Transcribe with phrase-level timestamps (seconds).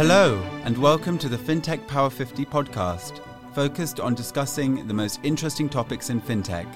[0.00, 3.20] Hello, and welcome to the FinTech Power 50 podcast,
[3.52, 6.66] focused on discussing the most interesting topics in fintech.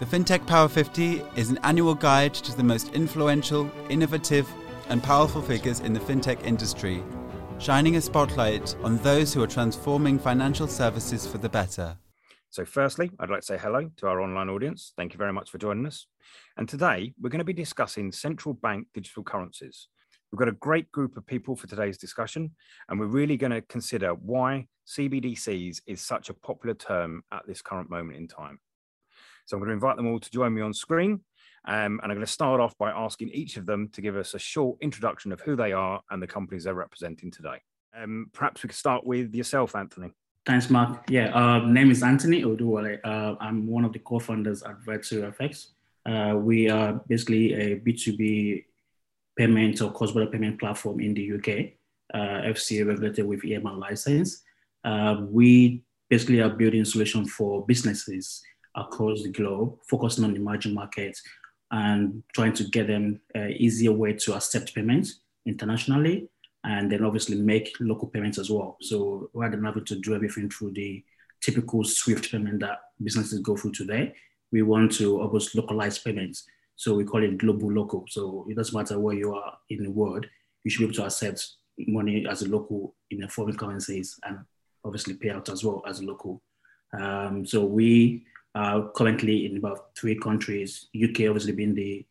[0.00, 4.48] The FinTech Power 50 is an annual guide to the most influential, innovative,
[4.88, 7.04] and powerful figures in the fintech industry,
[7.60, 11.96] shining a spotlight on those who are transforming financial services for the better.
[12.50, 14.92] So, firstly, I'd like to say hello to our online audience.
[14.96, 16.08] Thank you very much for joining us.
[16.56, 19.86] And today, we're going to be discussing central bank digital currencies.
[20.32, 22.52] We've got a great group of people for today's discussion,
[22.88, 27.60] and we're really going to consider why CBDCs is such a popular term at this
[27.60, 28.58] current moment in time.
[29.44, 31.20] So I'm going to invite them all to join me on screen,
[31.66, 34.32] um, and I'm going to start off by asking each of them to give us
[34.32, 37.60] a short introduction of who they are and the companies they're representing today.
[37.94, 40.12] Um, perhaps we could start with yourself, Anthony.
[40.46, 41.04] Thanks, Mark.
[41.10, 42.98] Yeah, uh, name is Anthony Oduwale.
[43.04, 45.66] Uh, I'm one of the co-founders at Virtu-FX.
[46.06, 48.64] Uh, we are basically a B2B
[49.36, 51.72] payment or cross-border payment platform in the UK,
[52.14, 54.42] uh, FCA regulated with EMI license.
[54.84, 58.42] Uh, we basically are building solutions for businesses
[58.74, 61.22] across the globe, focusing on emerging markets
[61.70, 66.28] and trying to get them an easier way to accept payments internationally
[66.64, 68.76] and then obviously make local payments as well.
[68.80, 71.02] So rather than having to do everything through the
[71.40, 74.14] typical SWIFT payment that businesses go through today,
[74.52, 76.44] we want to almost localize payments.
[76.76, 78.04] So we call it global local.
[78.08, 80.26] So it doesn't matter where you are in the world,
[80.64, 81.46] you should be able to accept
[81.78, 84.38] money as a local in a foreign currencies and
[84.84, 86.42] obviously pay out as well as a local.
[86.98, 92.04] Um, so we are currently in about three countries, UK obviously being the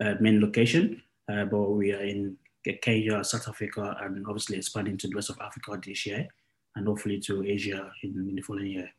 [0.00, 2.36] uh, main location, uh, but we are in
[2.82, 6.26] Kenya, South Africa, and obviously expanding to the rest of Africa this year,
[6.74, 8.90] and hopefully to Asia in, in the following year.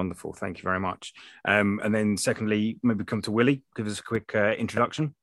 [0.00, 0.32] Wonderful.
[0.32, 1.12] Thank you very much.
[1.44, 3.60] Um, and then, secondly, maybe come to Willie.
[3.76, 5.14] Give us a quick uh, introduction.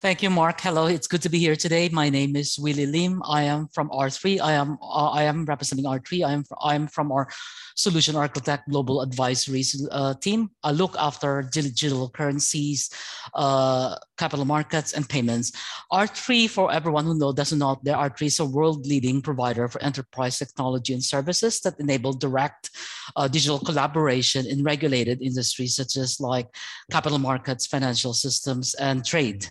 [0.00, 0.58] Thank you, Mark.
[0.62, 1.90] Hello, it's good to be here today.
[1.90, 3.20] My name is Willie Lim.
[3.28, 4.40] I am from R3.
[4.40, 6.24] I am uh, I am representing R3.
[6.24, 7.28] I am I am from our
[7.74, 10.52] Solution Architect Global Advisory uh, team.
[10.62, 12.88] I look after digital currencies,
[13.34, 15.52] uh, capital markets, and payments.
[15.92, 20.38] R3, for everyone who know doesn't know, there R3 is a world-leading provider for enterprise
[20.38, 22.70] technology and services that enable direct
[23.16, 26.48] uh, digital collaboration in regulated industries such as like
[26.90, 29.46] capital markets, financial systems, and trade.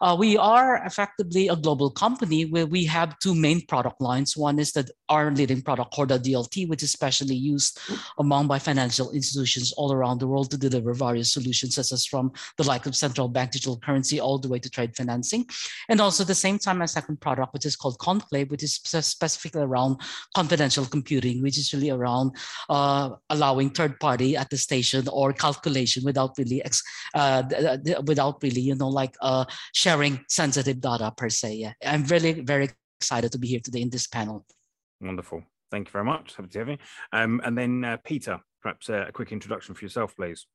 [0.00, 4.36] Uh, we are effectively a global company where we have two main product lines.
[4.36, 7.78] One is that our leading product, Corda DLT, which is specially used
[8.18, 12.32] among by financial institutions all around the world to deliver various solutions, such as from
[12.56, 15.46] the like of central bank digital currency all the way to trade financing.
[15.88, 18.74] And also at the same time, a second product, which is called Conclave, which is
[18.74, 20.00] specifically around
[20.34, 22.36] confidential computing, which is really around
[22.68, 26.62] uh, allowing third party attestation or calculation without really,
[27.14, 27.42] uh,
[28.06, 31.54] without really, you know, like uh, sharing sensitive data per se.
[31.54, 32.70] Yeah, I'm really very
[33.00, 34.46] excited to be here today in this panel.
[35.00, 35.42] Wonderful.
[35.70, 36.36] Thank you very much.
[36.36, 36.78] Happy to have you.
[37.12, 40.46] Um, and then uh, Peter, perhaps uh, a quick introduction for yourself, please.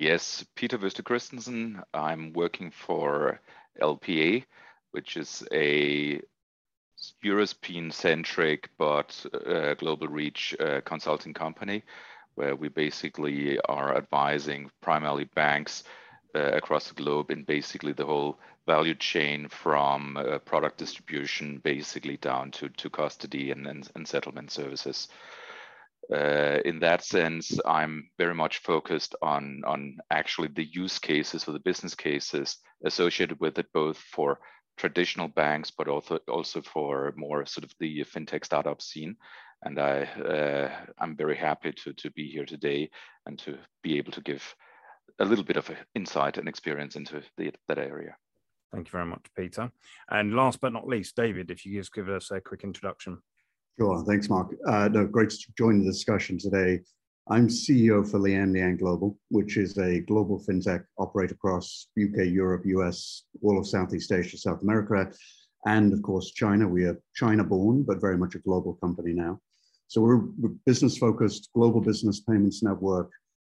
[0.00, 1.82] Yes, Peter Wüster Christensen.
[1.92, 3.40] I'm working for
[3.82, 4.44] LPA,
[4.92, 6.20] which is a
[7.20, 11.82] European centric but uh, global reach uh, consulting company
[12.36, 15.82] where we basically are advising primarily banks
[16.36, 18.38] uh, across the globe in basically the whole
[18.68, 24.52] value chain from uh, product distribution basically down to, to custody and, and, and settlement
[24.52, 25.08] services.
[26.12, 31.52] Uh, in that sense, I'm very much focused on, on actually the use cases or
[31.52, 34.38] the business cases associated with it, both for
[34.78, 39.16] traditional banks, but also also for more sort of the fintech startup scene.
[39.62, 42.90] And I uh, I'm very happy to to be here today
[43.26, 44.54] and to be able to give
[45.18, 48.16] a little bit of insight and experience into the, that area.
[48.72, 49.72] Thank you very much, Peter.
[50.10, 53.18] And last but not least, David, if you just give us a quick introduction.
[53.78, 54.02] Sure.
[54.04, 54.56] Thanks, Mark.
[54.66, 56.80] Uh, no, great to join the discussion today.
[57.30, 62.62] I'm CEO for Lian Lian Global, which is a global fintech operator across UK, Europe,
[62.64, 65.12] US, all of Southeast Asia, South America,
[65.64, 66.66] and of course China.
[66.66, 69.38] We are China-born, but very much a global company now.
[69.86, 73.12] So we're a business-focused global business payments network.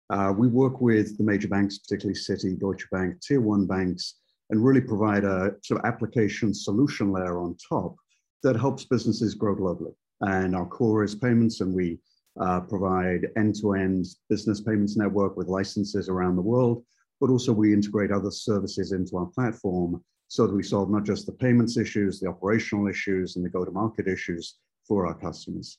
[0.10, 4.22] Uh, we work with the major banks, particularly Citi, Deutsche Bank, tier one banks,
[4.52, 7.98] and really provide a sort of application solution layer on top
[8.44, 9.94] that helps businesses grow globally.
[10.24, 12.00] And our core is payments, and we
[12.40, 16.84] uh, provide end-to-end business payments network with licenses around the world,
[17.20, 21.26] but also we integrate other services into our platform so that we solve not just
[21.26, 24.56] the payments issues, the operational issues, and the go-to-market issues
[24.88, 25.78] for our customers.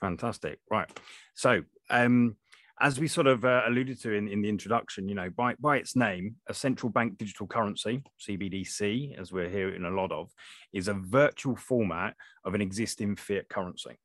[0.00, 0.58] Fantastic.
[0.70, 0.90] Right.
[1.34, 2.36] So um,
[2.80, 5.78] as we sort of uh, alluded to in, in the introduction, you know, by, by
[5.78, 10.30] its name, a central bank digital currency, CBDC, as we're hearing a lot of,
[10.72, 12.14] is a virtual format
[12.44, 13.98] of an existing fiat currency.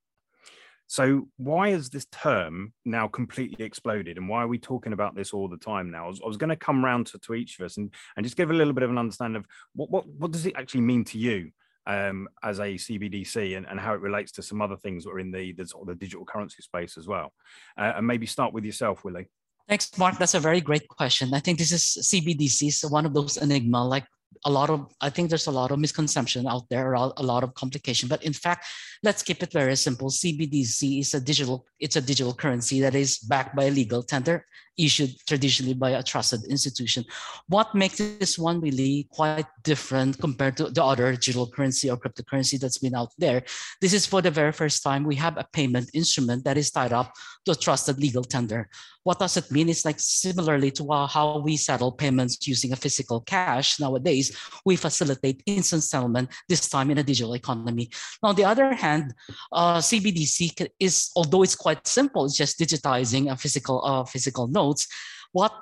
[0.88, 5.32] So why has this term now completely exploded, and why are we talking about this
[5.34, 6.06] all the time now?
[6.06, 8.36] I was, was going to come round to, to each of us and, and just
[8.36, 11.06] give a little bit of an understanding of what, what, what does it actually mean
[11.06, 11.52] to you
[11.88, 15.20] um, as a CBDC and, and how it relates to some other things that are
[15.20, 17.34] in the, the sort of the digital currency space as well.
[17.78, 19.28] Uh, and maybe start with yourself, Willie.
[19.68, 20.18] Thanks, Mark.
[20.18, 21.34] That's a very great question.
[21.34, 24.06] I think this is CBDC, so one of those enigma, like
[24.46, 27.54] a lot of i think there's a lot of misconception out there a lot of
[27.54, 28.66] complication but in fact
[29.04, 33.20] let's keep it very simple cbdc is a digital it's a digital currency that is
[33.20, 34.46] backed by a legal tender
[34.84, 37.06] issued traditionally by a trusted institution.
[37.48, 42.60] What makes this one really quite different compared to the other digital currency or cryptocurrency
[42.60, 43.44] that's been out there
[43.82, 46.94] this is for the very first time we have a payment instrument that is tied
[46.94, 47.14] up
[47.46, 48.70] to a trusted legal tender.
[49.04, 49.70] What does it mean?
[49.70, 55.42] It's like similarly to how we settle payments using a physical cash nowadays we facilitate
[55.48, 57.90] instant settlement, this time in a digital economy.
[58.22, 59.14] Now, on the other hand,
[59.52, 64.88] uh, CBDC is, although it's quite simple, it's just digitizing a physical, uh, physical notes.
[65.32, 65.54] What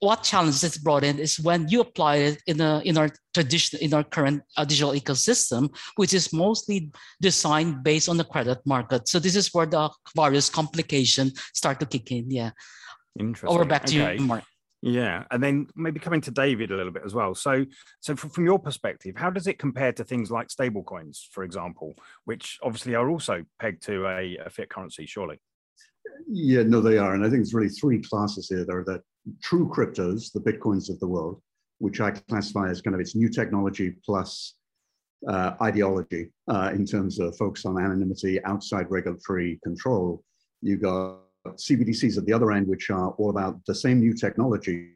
[0.00, 3.78] what challenges it's brought in is when you apply it in a in our tradition
[3.80, 9.08] in our current uh, digital ecosystem, which is mostly designed based on the credit market.
[9.08, 12.30] So this is where the various complications start to kick in.
[12.30, 12.50] Yeah.
[13.18, 13.50] Interesting.
[13.50, 14.14] Over back to okay.
[14.14, 14.44] you, Mark.
[14.84, 17.36] Yeah, and then maybe coming to David a little bit as well.
[17.36, 17.64] So,
[18.00, 21.94] so from, from your perspective, how does it compare to things like stablecoins, for example,
[22.24, 25.38] which obviously are also pegged to a, a fiat currency, surely?
[26.28, 28.64] Yeah, no, they are, and I think it's really three classes here.
[28.64, 29.02] There are the
[29.42, 31.40] true cryptos, the bitcoins of the world,
[31.78, 34.54] which I classify as kind of its new technology plus
[35.28, 40.24] uh, ideology uh, in terms of focus on anonymity, outside regulatory control.
[40.60, 44.92] You got CBDCs at the other end, which are all about the same new technology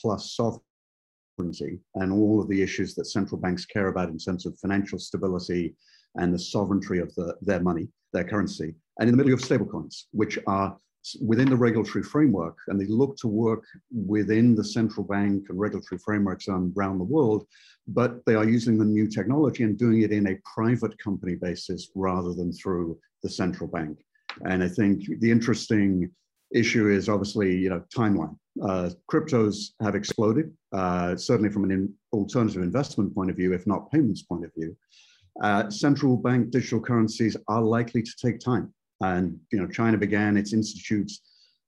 [0.00, 4.58] plus sovereignty and all of the issues that central banks care about in terms of
[4.58, 5.74] financial stability
[6.16, 8.74] and the sovereignty of the, their money, their currency.
[8.98, 10.76] And in the middle, you have stablecoins, which are
[11.20, 15.98] within the regulatory framework, and they look to work within the central bank and regulatory
[15.98, 17.46] frameworks around the world,
[17.86, 21.90] but they are using the new technology and doing it in a private company basis
[21.94, 23.98] rather than through the central bank.
[24.46, 26.10] And I think the interesting
[26.52, 28.36] issue is obviously, you know, timeline.
[28.62, 33.66] Uh, cryptos have exploded, uh, certainly from an in alternative investment point of view, if
[33.66, 34.76] not payments point of view.
[35.42, 38.72] Uh, central bank digital currencies are likely to take time.
[39.02, 41.20] And, you know, China began its institutes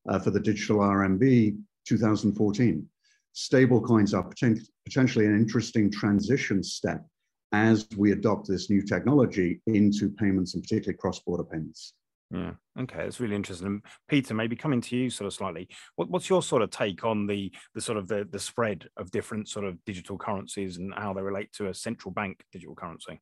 [0.09, 2.89] uh, for the digital RMB 2014.
[3.33, 7.05] Stable coins are poten potentially an interesting transition step
[7.53, 11.95] as we adopt this new technology into payments and particularly cross-border payments.
[12.31, 12.53] Yeah.
[12.79, 13.67] Okay, that's really interesting.
[13.67, 15.69] And Peter, maybe coming to you sort of slightly.
[15.95, 19.13] What, what's your sort of take on the the sort of the the spread of
[19.13, 23.21] different sort of digital currencies and how they relate to a central bank digital currency?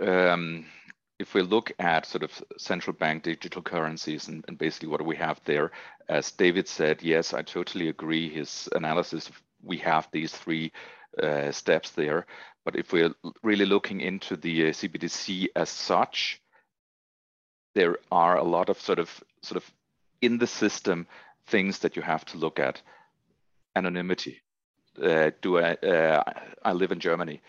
[0.00, 0.66] Um,
[1.18, 5.16] if we look at sort of central bank digital currencies and, and basically what we
[5.16, 5.70] have there,
[6.08, 8.28] as David said, yes, I totally agree.
[8.28, 9.30] His analysis,
[9.62, 10.72] we have these three
[11.22, 12.26] uh, steps there.
[12.64, 16.42] But if we're really looking into the uh, CBDC as such,
[17.74, 19.70] there are a lot of sort of sort of
[20.20, 21.06] in the system
[21.46, 22.82] things that you have to look at.
[23.76, 24.40] Anonymity.
[25.00, 25.74] Uh, do I?
[25.74, 26.22] Uh,
[26.64, 27.42] I live in Germany.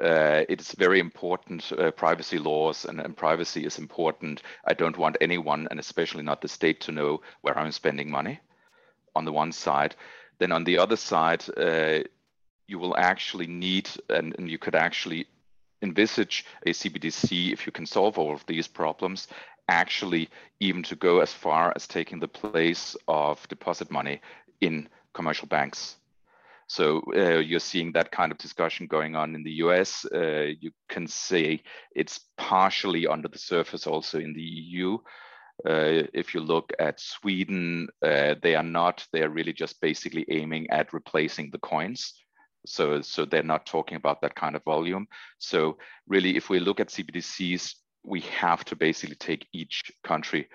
[0.00, 1.72] Uh, it's very important.
[1.72, 4.42] Uh, privacy laws and, and, privacy is important.
[4.64, 8.40] I don't want anyone, and especially not the state, to know where I'm spending money.
[9.14, 9.94] On the one side,
[10.38, 12.00] then on the other side, uh,
[12.66, 15.26] you will actually need, and, and you could actually
[15.82, 19.28] envisage a CBDC if you can solve all of these problems
[19.68, 20.28] actually
[20.60, 24.20] even to go as far as taking the place of deposit money
[24.60, 25.96] in commercial banks.
[26.72, 30.06] So uh, you're seeing that kind of discussion going on in the US.
[30.06, 31.62] Uh, you can see
[31.94, 34.94] it's partially under the surface also in the EU.
[35.68, 40.24] Uh, if you look at Sweden, uh, they are not, they are really just basically
[40.30, 42.14] aiming at replacing the coins.
[42.64, 45.08] So, so they're not talking about that kind of volume.
[45.38, 45.76] So
[46.08, 47.74] really, if we look at CBDCs
[48.04, 50.48] we have to basically take each country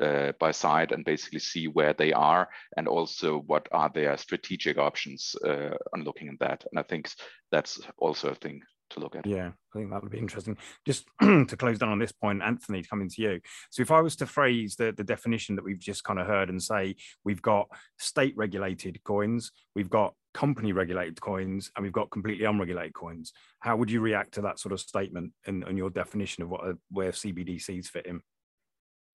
[0.00, 4.78] uh, by side and basically see where they are and also what are their strategic
[4.78, 6.64] options uh, on looking at that.
[6.70, 7.10] And I think
[7.50, 9.26] that's also a thing to look at.
[9.26, 10.56] Yeah, I think that would be interesting.
[10.86, 13.40] Just to close down on this point, Anthony, coming to you.
[13.70, 16.48] So if I was to phrase the, the definition that we've just kind of heard
[16.48, 22.10] and say we've got state regulated coins, we've got company regulated coins and we've got
[22.10, 23.32] completely unregulated coins.
[23.60, 26.76] How would you react to that sort of statement and, and your definition of what
[26.90, 28.20] where CBDCs fit in?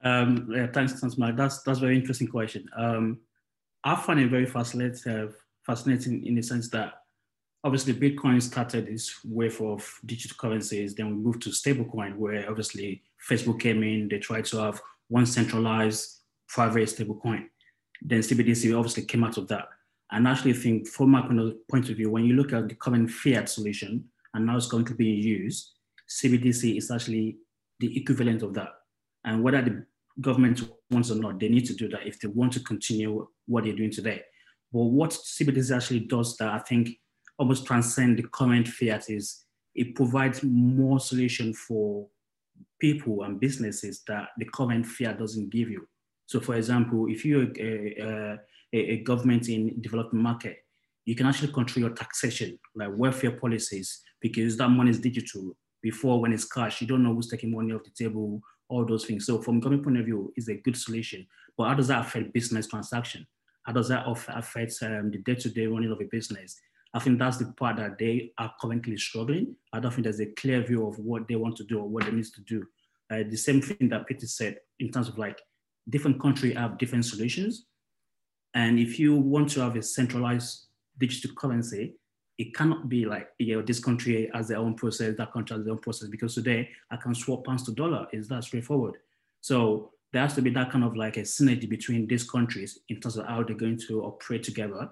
[0.04, 1.36] Um, yeah, thanks, thanks, Mike.
[1.36, 2.70] That's that's a very interesting question.
[2.76, 3.20] Um,
[3.84, 5.34] I find it very fascinating,
[5.66, 6.94] fascinating in the sense that
[7.64, 10.96] obviously Bitcoin started this wave of digital currencies.
[10.96, 14.08] Then we moved to stablecoin, where obviously Facebook came in.
[14.08, 17.48] They tried to have one centralized private stablecoin.
[18.02, 19.68] Then CBDC obviously came out of that.
[20.12, 21.22] And I actually think, from my
[21.70, 24.86] point of view, when you look at the current fiat solution and now it's going
[24.86, 25.74] to be used,
[26.10, 27.38] CBDC is actually
[27.80, 28.70] the equivalent of that.
[29.26, 29.86] And whether the
[30.22, 30.62] government
[30.92, 33.76] wants or not, they need to do that if they want to continue what they're
[33.76, 34.22] doing today.
[34.72, 36.90] But what CBDC actually does that I think
[37.38, 42.08] almost transcend the current fiat is it provides more solution for
[42.80, 45.88] people and businesses that the current fiat doesn't give you.
[46.26, 48.38] So for example, if you're a,
[48.74, 50.58] a, a government in developing market,
[51.06, 55.56] you can actually control your taxation, like welfare policies, because that money is digital.
[55.82, 59.06] Before, when it's cash, you don't know who's taking money off the table, all those
[59.06, 59.26] things.
[59.26, 61.28] So from government point of view, it's a good solution.
[61.58, 63.28] But how does that affect business transaction?
[63.64, 66.60] How does that affect um, the day-to-day running of a business?
[66.94, 69.56] I think that's the part that they are currently struggling.
[69.74, 72.06] I don't think there's a clear view of what they want to do or what
[72.06, 72.66] they need to do.
[73.12, 75.40] Uh, the same thing that Peter said in terms of like
[75.90, 77.66] different countries have different solutions.
[78.56, 80.66] And if you want to have a centralized
[80.98, 81.96] digital currency,
[82.40, 85.66] it cannot be like, you know, this country has their own process, that country has
[85.66, 88.08] their own process, because today I can swap pounds to dollar.
[88.14, 88.96] Is that straightforward?
[89.42, 93.02] So there has to be that kind of like a synergy between these countries in
[93.02, 94.90] terms of how they're going to operate together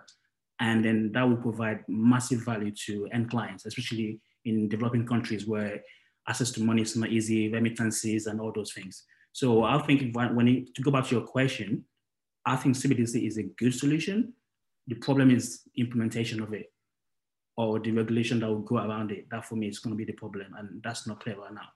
[0.60, 5.82] and then that will provide massive value to end clients, especially in developing countries where
[6.28, 9.04] access to money is not easy, remittances and all those things.
[9.32, 11.86] So I think when you, to go back to your question,
[12.46, 14.34] I think CBDC is a good solution.
[14.88, 16.72] The problem is implementation of it
[17.58, 19.30] or the regulation that will go around it.
[19.30, 21.68] That for me is going to be the problem, and that's not clear right now.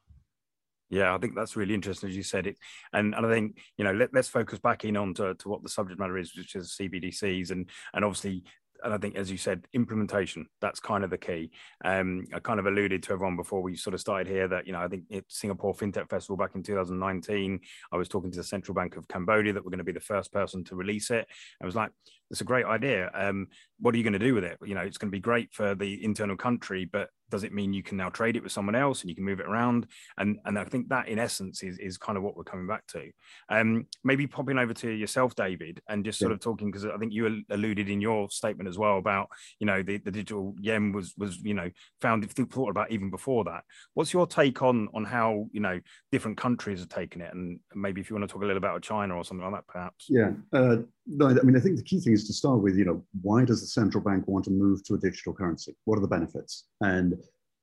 [0.90, 2.58] Yeah, I think that's really interesting as you said it,
[2.94, 5.64] and, and I think you know let, us focus back in on to, to what
[5.64, 8.44] the subject matter is, which is CBDCs, and and obviously
[8.84, 11.52] and I think, as you said, implementation, that's kind of the key.
[11.84, 14.74] Um, I kind of alluded to everyone before we sort of started here that, you
[14.74, 17.60] know, I think it's Singapore FinTech Festival back in 2019,
[17.92, 20.00] I was talking to the Central Bank of Cambodia that we're going to be the
[20.00, 21.28] first person to release it.
[21.62, 21.92] I was like,
[22.30, 23.12] it's a great idea.
[23.14, 23.48] Um,
[23.80, 24.58] what are you going to do with it?
[24.64, 27.74] You know, it's going to be great for the internal country, but does it mean
[27.74, 29.88] you can now trade it with someone else and you can move it around?
[30.18, 32.86] And and I think that in essence is is kind of what we're coming back
[32.88, 33.10] to.
[33.50, 36.36] Um, maybe popping over to yourself, David, and just sort yeah.
[36.36, 39.82] of talking because I think you alluded in your statement as well about you know
[39.82, 41.70] the, the digital yuan was was you know
[42.02, 43.64] found thought about even before that.
[43.94, 45.80] What's your take on on how you know
[46.12, 48.82] different countries have taken it, and maybe if you want to talk a little about
[48.82, 50.06] China or something like that, perhaps.
[50.10, 50.78] Yeah, uh,
[51.08, 52.78] no, I mean I think the key thing is to start with.
[52.78, 55.76] You know, why does the central bank want to move to a digital currency?
[55.86, 56.68] What are the benefits?
[56.82, 57.16] And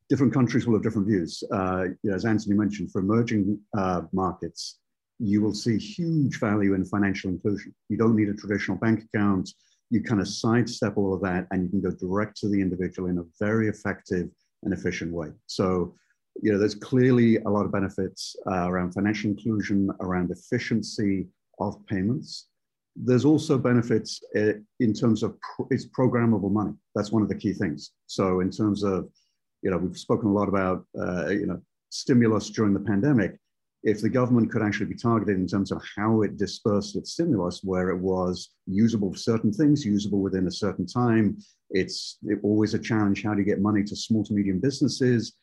[0.09, 1.42] different countries will have different views.
[1.52, 4.78] Uh, you know, as Anthony mentioned, for emerging uh, markets,
[5.18, 7.75] you will see huge value in financial inclusion.
[7.88, 9.50] You don't need a traditional bank account.
[9.90, 13.09] You kind of sidestep all of that and you can go direct to the individual
[13.09, 14.28] in a very effective
[14.62, 15.28] and efficient way.
[15.47, 15.95] So,
[16.40, 21.26] you know, there's clearly a lot of benefits uh, around financial inclusion, around efficiency
[21.59, 22.49] of payments.
[23.00, 25.37] There's also benefits uh, in terms of
[25.71, 26.73] it's programmable money.
[26.95, 27.93] That's one of the key things.
[28.07, 29.09] So in terms of
[29.62, 33.38] you know, we've spoken a lot about, uh, you know, stimulus during the pandemic.
[33.85, 37.61] If the government could actually be targeted in terms of how it dispersed its stimulus,
[37.62, 41.38] where it was usable for certain things, usable within a certain time,
[41.71, 43.23] it's it, always a challenge.
[43.23, 45.35] How do you get money to small to medium businesses?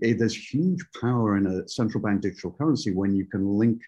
[0.00, 3.78] there's huge power in a central bank digital currency when you can link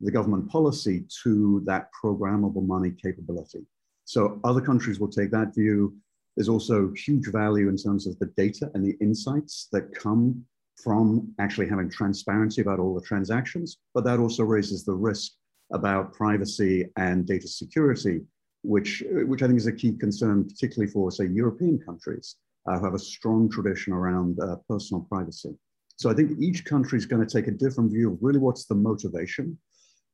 [0.00, 3.64] the government policy to that programmable money capability.
[4.04, 5.96] So other countries will take that view.
[6.36, 10.44] There's also huge value in terms of the data and the insights that come
[10.82, 15.32] from actually having transparency about all the transactions, but that also raises the risk
[15.72, 18.20] about privacy and data security,
[18.62, 22.36] which, which I think is a key concern, particularly for, say, European countries
[22.66, 25.56] uh, who have a strong tradition around uh, personal privacy.
[25.96, 28.66] So I think each country is going to take a different view of really what's
[28.66, 29.56] the motivation.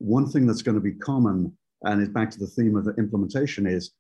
[0.01, 2.95] One thing that's going to be common, and is back to the theme of the
[2.95, 3.93] implementation, is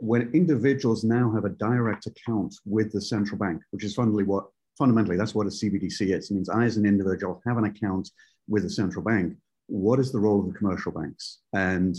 [0.00, 4.44] when individuals now have a direct account with the central bank, which is fundamentally what
[4.78, 6.30] fundamentally that's what a CBDC is.
[6.30, 8.08] It means I, as an individual, have an account
[8.48, 9.36] with the central bank.
[9.66, 11.40] What is the role of the commercial banks?
[11.52, 11.96] And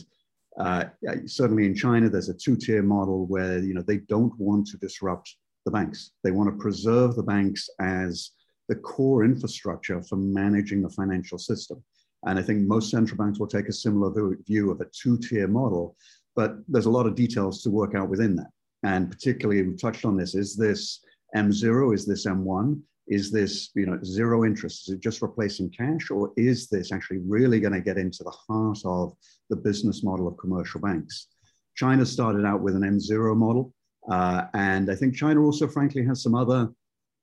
[0.58, 0.86] uh,
[1.25, 5.36] certainly in China, there's a two-tier model where you know they don't want to disrupt
[5.65, 6.12] the banks.
[6.24, 8.31] They want to preserve the banks as
[8.70, 11.84] the core infrastructure for managing the financial system.
[12.25, 14.11] And I think most central banks will take a similar
[14.45, 15.95] view of a two-tier model
[16.35, 18.49] but there's a lot of details to work out within that.
[18.83, 21.03] And particularly, we've touched on this: is this
[21.35, 21.93] M0?
[21.93, 22.81] Is this M1?
[23.07, 24.89] Is this you know zero interest?
[24.89, 28.31] Is it just replacing cash, or is this actually really going to get into the
[28.31, 29.13] heart of
[29.49, 31.27] the business model of commercial banks?
[31.75, 33.73] China started out with an M0 model.
[34.09, 36.69] Uh, and I think China also, frankly, has some other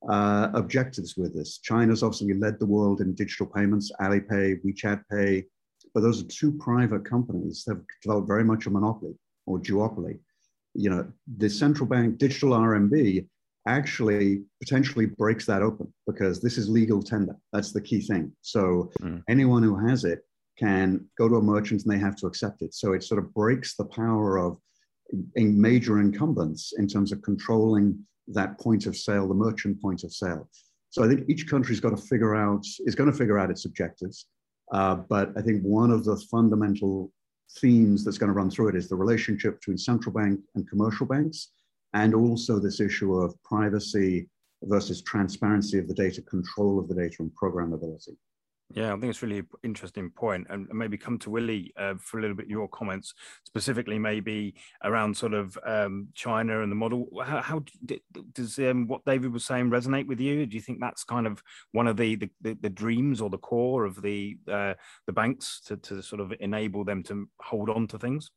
[0.09, 1.59] uh, objectives with this.
[1.59, 5.45] China's obviously led the world in digital payments, Alipay, WeChat Pay,
[5.95, 9.14] but those are two private companies that have developed very much a monopoly
[9.47, 10.19] or duopoly.
[10.75, 13.26] You know, the central bank digital RMB
[13.67, 17.37] actually potentially breaks that open because this is legal tender.
[17.52, 18.33] That's the key thing.
[18.43, 19.23] So mm.
[19.28, 20.21] anyone who has it
[20.59, 22.75] can go to a merchant and they have to accept it.
[22.75, 24.59] So it sort of breaks the power of
[25.37, 27.99] major incumbents in terms of controlling
[28.29, 30.49] that point of sale, the merchant point of sale.
[30.91, 33.65] So I think each country's got to figure out, is going to figure out its
[33.65, 34.27] objectives.
[34.73, 37.11] Uh, but I think one of the fundamental
[37.59, 41.07] themes that's going to run through it is the relationship between central bank and commercial
[41.07, 41.53] banks,
[41.95, 44.29] and also this issue of privacy
[44.65, 48.17] versus transparency of the data, control of the data, and programmability.
[48.75, 52.21] Yeah, I think it's really interesting point, and maybe come to Willie uh, for a
[52.21, 53.15] little bit your comments,
[53.47, 57.09] specifically maybe around sort of um, China and the model.
[57.25, 57.63] How, how
[58.35, 60.45] does um, what David was saying resonate with you?
[60.45, 63.87] Do you think that's kind of one of the the, the, dreams or the core
[63.87, 64.75] of the uh,
[65.07, 68.31] the banks to, to sort of enable them to hold on to things?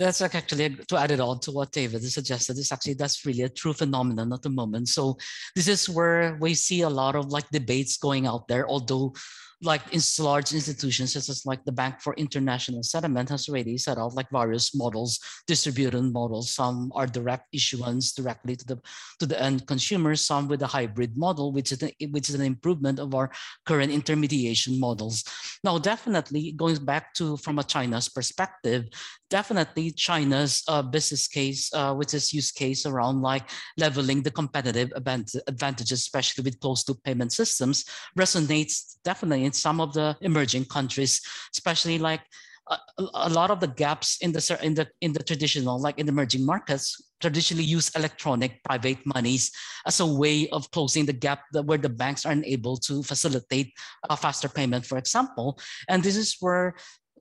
[0.00, 2.56] That's like actually to add it on to what David suggested.
[2.56, 4.88] This actually that's really a true phenomenon at the moment.
[4.88, 5.16] So
[5.54, 8.68] this is where we see a lot of like debates going out there.
[8.68, 9.14] Although
[9.62, 13.98] like in large institutions such as like the Bank for International Settlement has already set
[13.98, 16.52] out like various models, distributed models.
[16.52, 18.78] Some are direct issuance directly to the
[19.20, 20.16] to the end consumer.
[20.16, 23.30] Some with a hybrid model, which is which is an improvement of our
[23.64, 25.24] current intermediation models.
[25.64, 28.86] Now, definitely going back to from a China's perspective,
[29.30, 34.92] definitely China's uh, business case, uh, which is use case around like leveling the competitive
[34.96, 37.84] advantages, especially with closed loop payment systems,
[38.18, 41.20] resonates definitely in some of the emerging countries,
[41.52, 42.22] especially like
[42.70, 42.78] a,
[43.14, 46.12] a, lot of the gaps in the in the in the traditional like in the
[46.12, 49.50] emerging markets traditionally use electronic private monies
[49.86, 53.72] as a way of closing the gap that where the banks are unable to facilitate
[54.08, 55.58] a faster payment for example.
[55.88, 56.74] And this is where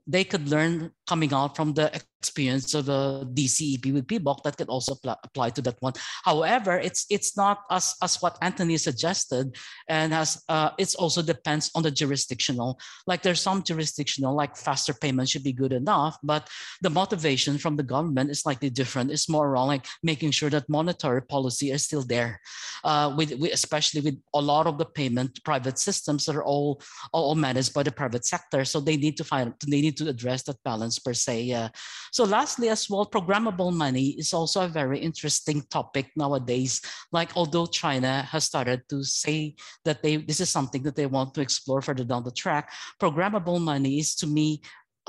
[0.07, 4.69] they could learn coming out from the experience of the DCEP with PBOC that could
[4.69, 5.93] also apply, apply to that one.
[6.23, 9.45] However, it's it's not as, as what Anthony suggested,
[9.89, 12.79] and as uh, it also depends on the jurisdictional.
[13.07, 16.47] Like there's some jurisdictional, like faster payment should be good enough, but
[16.85, 19.11] the motivation from the government is slightly different.
[19.11, 22.39] It's more around like making sure that monetary policy is still there,
[22.85, 26.79] uh, with, with especially with a lot of the payment private systems that are all
[27.11, 28.63] all managed by the private sector.
[28.63, 31.51] So they need to find they need to address that balance per se.
[31.51, 31.69] Uh,
[32.11, 36.81] so lastly as well, programmable money is also a very interesting topic nowadays.
[37.11, 41.33] Like although China has started to say that they this is something that they want
[41.33, 44.61] to explore further down the track, programmable money is to me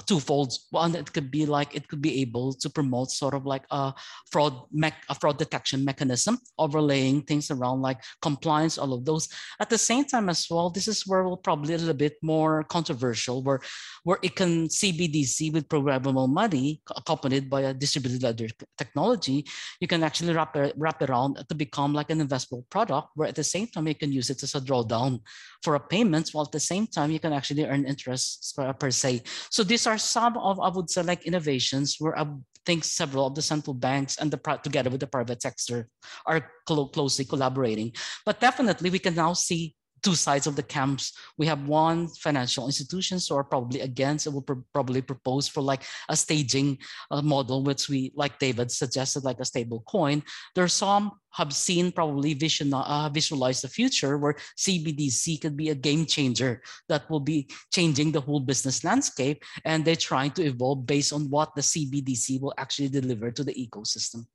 [0.07, 0.53] twofold.
[0.71, 3.93] One, it could be like it could be able to promote sort of like a
[4.31, 9.29] fraud mech, a fraud detection mechanism, overlaying things around like compliance, all of those.
[9.61, 12.65] At the same time as well, this is where we'll probably a little bit more
[12.65, 13.61] controversial, where
[14.05, 19.45] where it can CBDC with programmable money accompanied by a distributed ledger technology,
[19.81, 23.45] you can actually wrap wrap around to become like an investable product, where at the
[23.45, 25.21] same time you can use it as a drawdown
[25.63, 28.91] for a payment, while at the same time you can actually earn interest uh, per
[28.91, 29.23] se.
[29.51, 32.27] So these are some of, I would say, like innovations where I
[32.67, 35.89] think several of the central banks and the together with the private sector
[36.27, 37.93] are clo closely collaborating.
[38.25, 41.13] But definitely we can now see two sides of the camps.
[41.39, 45.61] We have one financial institutions who are probably against and will pr probably propose for
[45.61, 46.79] like a staging
[47.11, 50.23] uh, model, which we, like David suggested, like a stable coin.
[50.55, 55.71] There are some have seen probably vision, uh, visualize the future where CBDC could be
[55.71, 59.43] a game changer that will be changing the whole business landscape.
[59.65, 63.55] And they're trying to evolve based on what the CBDC will actually deliver to the
[63.55, 64.27] ecosystem.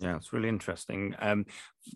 [0.00, 1.14] Yeah, it's really interesting.
[1.20, 1.46] Um,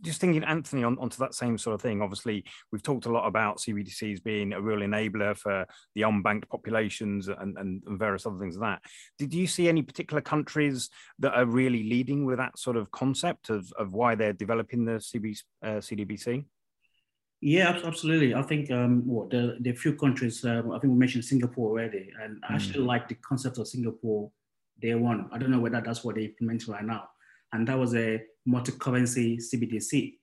[0.02, 2.00] just thinking, Anthony, on, onto that same sort of thing.
[2.00, 7.28] Obviously, we've talked a lot about CBDCs being a real enabler for the unbanked populations
[7.28, 8.90] and, and, and various other things like that.
[9.18, 13.50] Did you see any particular countries that are really leading with that sort of concept
[13.50, 16.44] of, of why they're developing the CB, uh, CDBC?
[17.40, 18.34] Yeah, absolutely.
[18.34, 22.10] I think um, what the, the few countries, um, I think we mentioned Singapore already,
[22.22, 22.86] and I actually mm.
[22.86, 24.30] like the concept of Singapore
[24.80, 25.28] day one.
[25.32, 27.08] I don't know whether that's what they implement right now
[27.52, 30.14] and that was a multi-currency CBDC,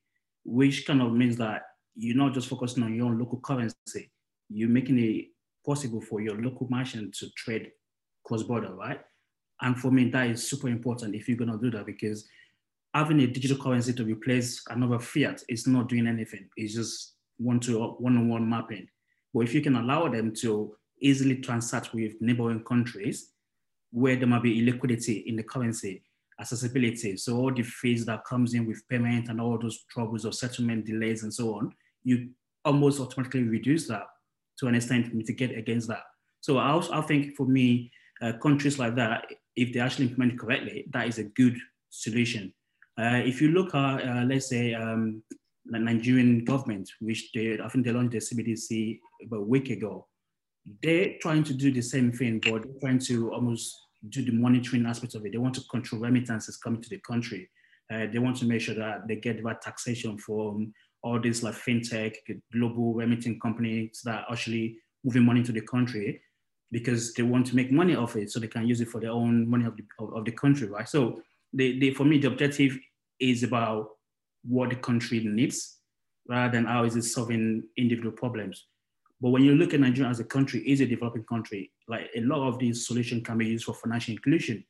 [0.44, 1.64] which kind of means that
[1.96, 4.12] you're not just focusing on your own local currency,
[4.50, 5.26] you're making it
[5.66, 7.72] possible for your local merchant to trade
[8.26, 9.00] cross-border, right?
[9.62, 12.28] And for me, that is super important if you're gonna do that because
[12.94, 16.48] having a digital currency to replace another fiat is not doing anything.
[16.58, 18.88] It's just one to one-on-one mapping.
[19.34, 23.32] But if you can allow them to easily transact with neighboring countries,
[23.92, 26.04] where there might be illiquidity in the currency,
[26.40, 27.18] accessibility.
[27.18, 30.86] So all the fees that comes in with payment and all those troubles of settlement
[30.86, 32.30] delays and so on, you
[32.64, 34.04] almost automatically reduce that
[34.60, 36.04] to an extent, to mitigate against that.
[36.42, 40.40] So I, also, I think for me, uh, countries like that, if they actually implement
[40.40, 41.58] correctly, that is a good
[41.90, 42.54] solution.
[42.98, 45.22] Uh, if you look at, uh, let's say, um,
[45.66, 50.08] the Nigerian government, which they, I think they launched the CBDC about a week ago,
[50.82, 53.76] they're trying to do the same thing, but they're trying to almost
[54.10, 55.32] do the monitoring aspect of it.
[55.32, 57.50] They want to control remittances coming to the country.
[57.92, 61.44] Uh, they want to make sure that they get the right taxation from all these
[61.44, 62.16] like fintech,
[62.52, 66.20] global remitting companies that are actually moving money to the country
[66.72, 69.12] because they want to make money off it so they can use it for their
[69.12, 70.90] own money of the, of, the country, right?
[70.90, 71.22] So
[71.54, 72.78] they, they, for me, the objective
[73.20, 73.90] is about
[74.44, 75.78] what the country needs
[76.28, 78.66] rather than how is it solving individual problems.
[79.26, 82.22] But when you look at Nigeria as a country, is a developing country, like a
[82.22, 84.64] lot of these solutions can be used for financial inclusion.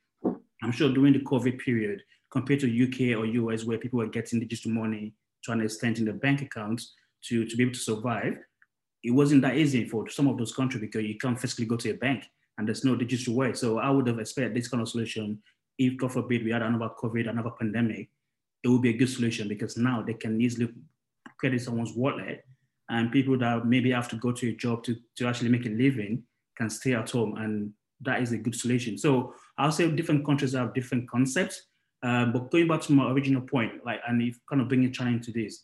[0.63, 4.39] I'm sure during the COVID period, compared to UK or US, where people were getting
[4.39, 5.13] digital money
[5.43, 6.93] to an extent in their bank accounts
[7.25, 8.37] to, to be able to survive,
[9.03, 11.89] it wasn't that easy for some of those countries because you can't physically go to
[11.89, 12.23] a bank
[12.57, 13.51] and there's no digital way.
[13.51, 15.37] So I would have expected this kind of solution,
[15.77, 18.07] if God forbid we had another COVID, another pandemic,
[18.63, 20.69] it would be a good solution because now they can easily
[21.37, 22.45] credit someone's wallet
[22.89, 25.69] and people that maybe have to go to a job to, to actually make a
[25.69, 26.23] living
[26.57, 27.71] can stay at home and
[28.01, 28.97] that is a good solution.
[28.97, 31.67] So I'll say different countries have different concepts,
[32.03, 35.11] um, but going back to my original point, like, and if kind of bringing China
[35.11, 35.63] into this,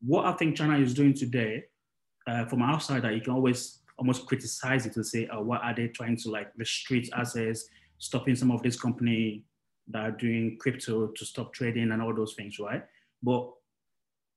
[0.00, 1.64] what I think China is doing today,
[2.26, 5.74] uh, from outside, that you can always almost criticize it to say, oh, what are
[5.74, 7.64] they trying to like restrict access,
[7.98, 9.44] stopping some of this company
[9.88, 12.84] that are doing crypto to stop trading and all those things, right?
[13.22, 13.50] But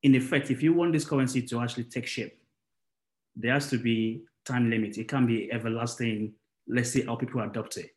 [0.03, 2.39] in effect, if you want this currency to actually take shape,
[3.35, 4.97] there has to be time limit.
[4.97, 6.33] It can't be everlasting.
[6.67, 7.91] Let's see how people adopt it.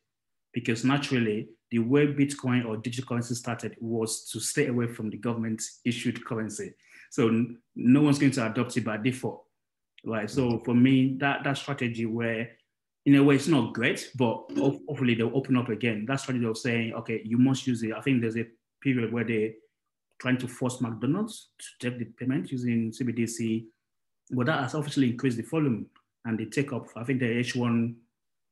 [0.53, 5.17] Because naturally, the way Bitcoin or digital currency started was to stay away from the
[5.17, 6.73] government issued currency.
[7.11, 9.45] So no one's going to adopt it by default.
[10.05, 10.31] Right.
[10.31, 12.51] So for me, that that strategy where
[13.07, 16.07] in a way it's not great, but hopefully they'll open up again.
[16.07, 17.93] That strategy of saying, okay, you must use it.
[17.93, 18.47] I think there's a
[18.83, 19.55] period where they
[20.21, 23.65] trying to force McDonald's to take the payment using CBDC,
[24.33, 25.87] but that has obviously increased the volume
[26.25, 26.87] and the take up.
[26.97, 27.95] I think the H1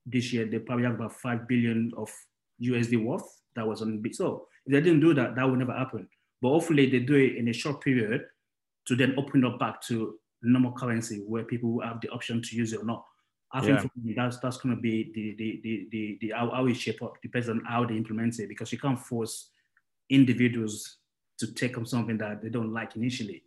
[0.07, 2.11] this year, they probably have about 5 billion of
[2.63, 4.15] USD worth that was on bit.
[4.15, 6.09] So if they didn't do that, that would never happen.
[6.41, 8.23] But hopefully they do it in a short period
[8.87, 12.73] to then open up back to normal currency where people have the option to use
[12.73, 13.05] it or not.
[13.53, 16.51] I think for me, that's that's going to be the the the the, the how,
[16.51, 19.51] how it shape up depends on how they implement it because you can't force
[20.11, 20.98] individuals
[21.39, 23.45] to take on something that they don't like initially.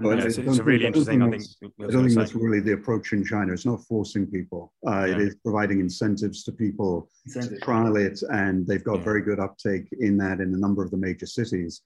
[0.00, 1.20] Well, it's, it's a really interesting.
[1.20, 1.42] I think.
[1.62, 3.52] I don't think that's really the approach in China.
[3.52, 4.72] It's not forcing people.
[4.86, 5.16] Uh, yeah.
[5.16, 9.04] It is providing incentives to people to trial it, and they've got yeah.
[9.04, 11.82] very good uptake in that in a number of the major cities.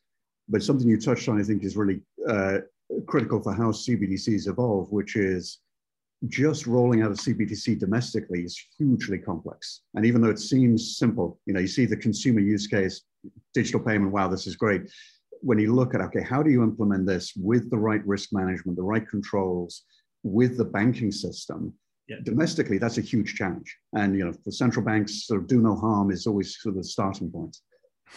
[0.49, 2.59] But something you touched on, I think, is really uh,
[3.07, 5.59] critical for how CBDCs evolve, which is
[6.29, 9.83] just rolling out a CBDC domestically is hugely complex.
[9.95, 13.03] And even though it seems simple, you know, you see the consumer use case,
[13.53, 14.83] digital payment, wow, this is great
[15.41, 18.77] when you look at, okay, how do you implement this with the right risk management,
[18.77, 19.83] the right controls,
[20.23, 21.73] with the banking system?
[22.09, 22.17] Yeah.
[22.23, 23.77] Domestically, that's a huge challenge.
[23.95, 26.83] And you know, the central banks sort of do no harm is always sort of
[26.83, 27.57] the starting point.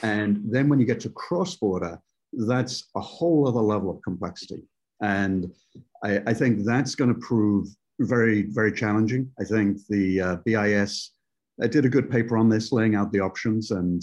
[0.03, 1.99] And then when you get to cross-border,
[2.33, 4.63] that's a whole other level of complexity.
[5.01, 5.51] And
[6.03, 7.67] I, I think that's going to prove
[7.99, 9.31] very, very challenging.
[9.39, 11.11] I think the uh, BIS
[11.69, 13.71] did a good paper on this, laying out the options.
[13.71, 14.01] And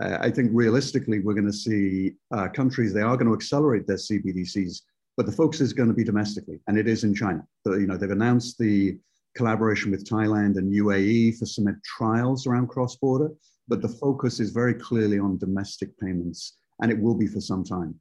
[0.00, 3.96] I think realistically, we're going to see uh, countries, they are going to accelerate their
[3.96, 4.80] CBDCs,
[5.16, 7.46] but the focus is going to be domestically, and it is in China.
[7.66, 8.96] So, you know, they've announced the
[9.34, 13.30] collaboration with Thailand and UAE for some trials around cross-border,
[13.68, 17.62] but the focus is very clearly on domestic payments, and it will be for some
[17.62, 17.94] time.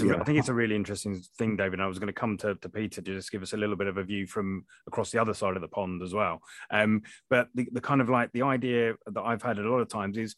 [0.00, 1.78] I think it's a really interesting thing, David.
[1.80, 3.88] I was going to come to, to Peter to just give us a little bit
[3.88, 6.40] of a view from across the other side of the pond as well.
[6.70, 9.88] Um, but the, the kind of like the idea that I've had a lot of
[9.88, 10.34] times is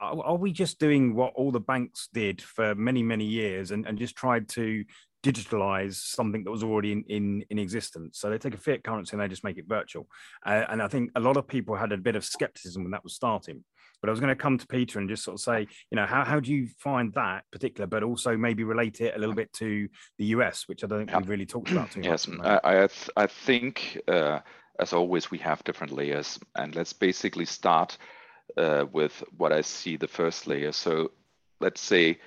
[0.00, 3.98] are, we just doing what all the banks did for many many years and, and
[3.98, 4.84] just tried to
[5.24, 8.18] digitalize something that was already in, in, in existence.
[8.20, 10.06] So they take a fiat currency and they just make it virtual.
[10.46, 13.02] Uh, and I think a lot of people had a bit of skepticism when that
[13.02, 13.64] was starting.
[14.00, 16.06] But I was going to come to Peter and just sort of say, you know,
[16.06, 19.52] how, how do you find that particular, but also maybe relate it a little bit
[19.54, 21.18] to the US, which I don't think yeah.
[21.18, 22.38] we've really talked about too yes, much.
[22.46, 24.38] Yes, I, I, th- I think, uh,
[24.78, 26.38] as always, we have different layers.
[26.54, 27.98] And let's basically start
[28.56, 30.72] uh, with what I see the first layer.
[30.72, 31.12] So
[31.60, 32.18] let's say,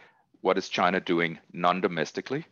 [0.41, 2.45] what is China doing non-domestically?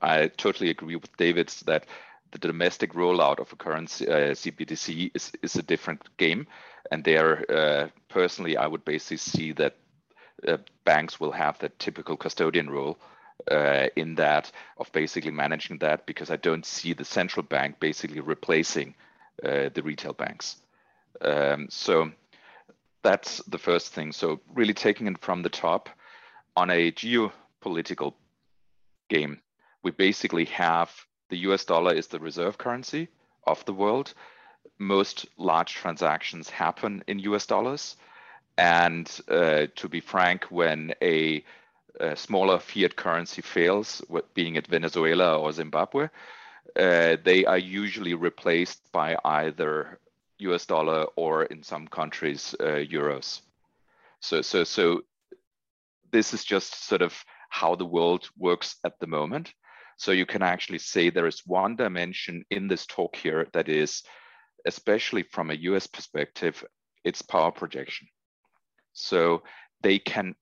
[0.00, 1.86] I totally agree with David's that
[2.32, 6.46] the domestic rollout of a currency uh, CBDC is, is a different game.
[6.90, 9.76] and there, uh, personally, I would basically see that
[10.48, 12.98] uh, banks will have that typical custodian role
[13.50, 18.20] uh, in that of basically managing that because I don't see the central bank basically
[18.20, 18.94] replacing
[19.44, 20.56] uh, the retail banks.
[21.20, 22.10] Um, so
[23.02, 24.12] that's the first thing.
[24.12, 25.88] So really taking it from the top
[26.56, 28.14] on a geopolitical
[29.08, 29.40] game,
[29.82, 30.90] we basically have
[31.28, 33.08] the US dollar is the reserve currency
[33.46, 34.14] of the world.
[34.78, 37.96] Most large transactions happen in US dollars.
[38.58, 41.42] And uh, to be frank, when a,
[41.98, 44.02] a, smaller fiat currency fails,
[44.34, 46.08] being it Venezuela or Zimbabwe,
[46.76, 49.98] uh, they are usually replaced by either
[50.50, 53.40] US dollar or in some countries, uh, euros.
[54.20, 55.02] So, so, so
[56.12, 57.14] this is just sort of
[57.48, 59.52] how the world works at the moment.
[59.96, 64.02] So you can actually say there is one dimension in this talk here that is,
[64.66, 66.64] especially from a US perspective,
[67.04, 68.08] it's power projection.
[68.92, 69.42] So
[69.82, 70.34] they can,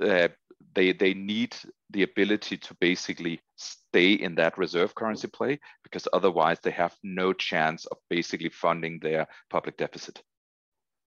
[0.00, 0.28] uh,
[0.74, 1.56] they, they need
[1.90, 7.32] the ability to basically stay in that reserve currency play because otherwise they have no
[7.32, 10.22] chance of basically funding their public deficit.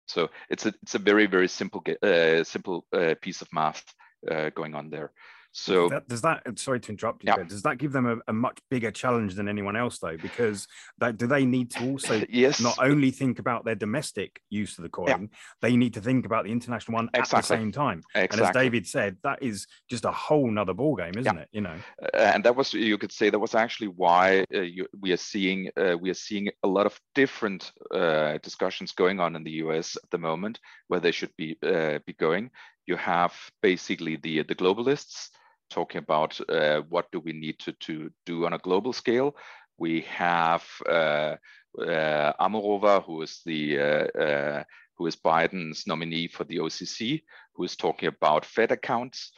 [0.08, 3.84] So it's a, it's a very, very simple, uh, simple uh, piece of math
[4.30, 5.12] uh, going on there.
[5.54, 6.44] So that, does that?
[6.58, 7.34] Sorry to interrupt you.
[7.36, 7.44] Yeah.
[7.44, 10.16] Does that give them a, a, much bigger challenge than anyone else, though?
[10.16, 10.66] Because
[11.00, 12.62] that, do they need to also yes.
[12.62, 15.18] not only think about their domestic use of the coin, yeah.
[15.62, 17.38] they need to think about the international one exactly.
[17.38, 18.02] at the same time.
[18.16, 18.40] Exactly.
[18.40, 21.42] And as David said, that is just a whole nother ball game, isn't yeah.
[21.42, 21.50] it?
[21.52, 21.76] You know.
[22.02, 25.18] Uh, and that was you could say that was actually why uh, you, we are
[25.18, 29.52] seeing uh, we are seeing a lot of different uh, discussions going on in the
[29.64, 29.98] U.S.
[30.02, 32.52] at the moment where they should be uh, be going.
[32.88, 35.30] You have basically the the globalists
[35.72, 39.36] talking about uh, what do we need to, to do on a global scale.
[39.78, 41.36] We have uh,
[41.80, 44.64] uh, Omarova, who is the uh, uh,
[44.98, 47.24] who is Biden's nominee for the OCC,
[47.56, 49.32] who is talking about Fed accounts.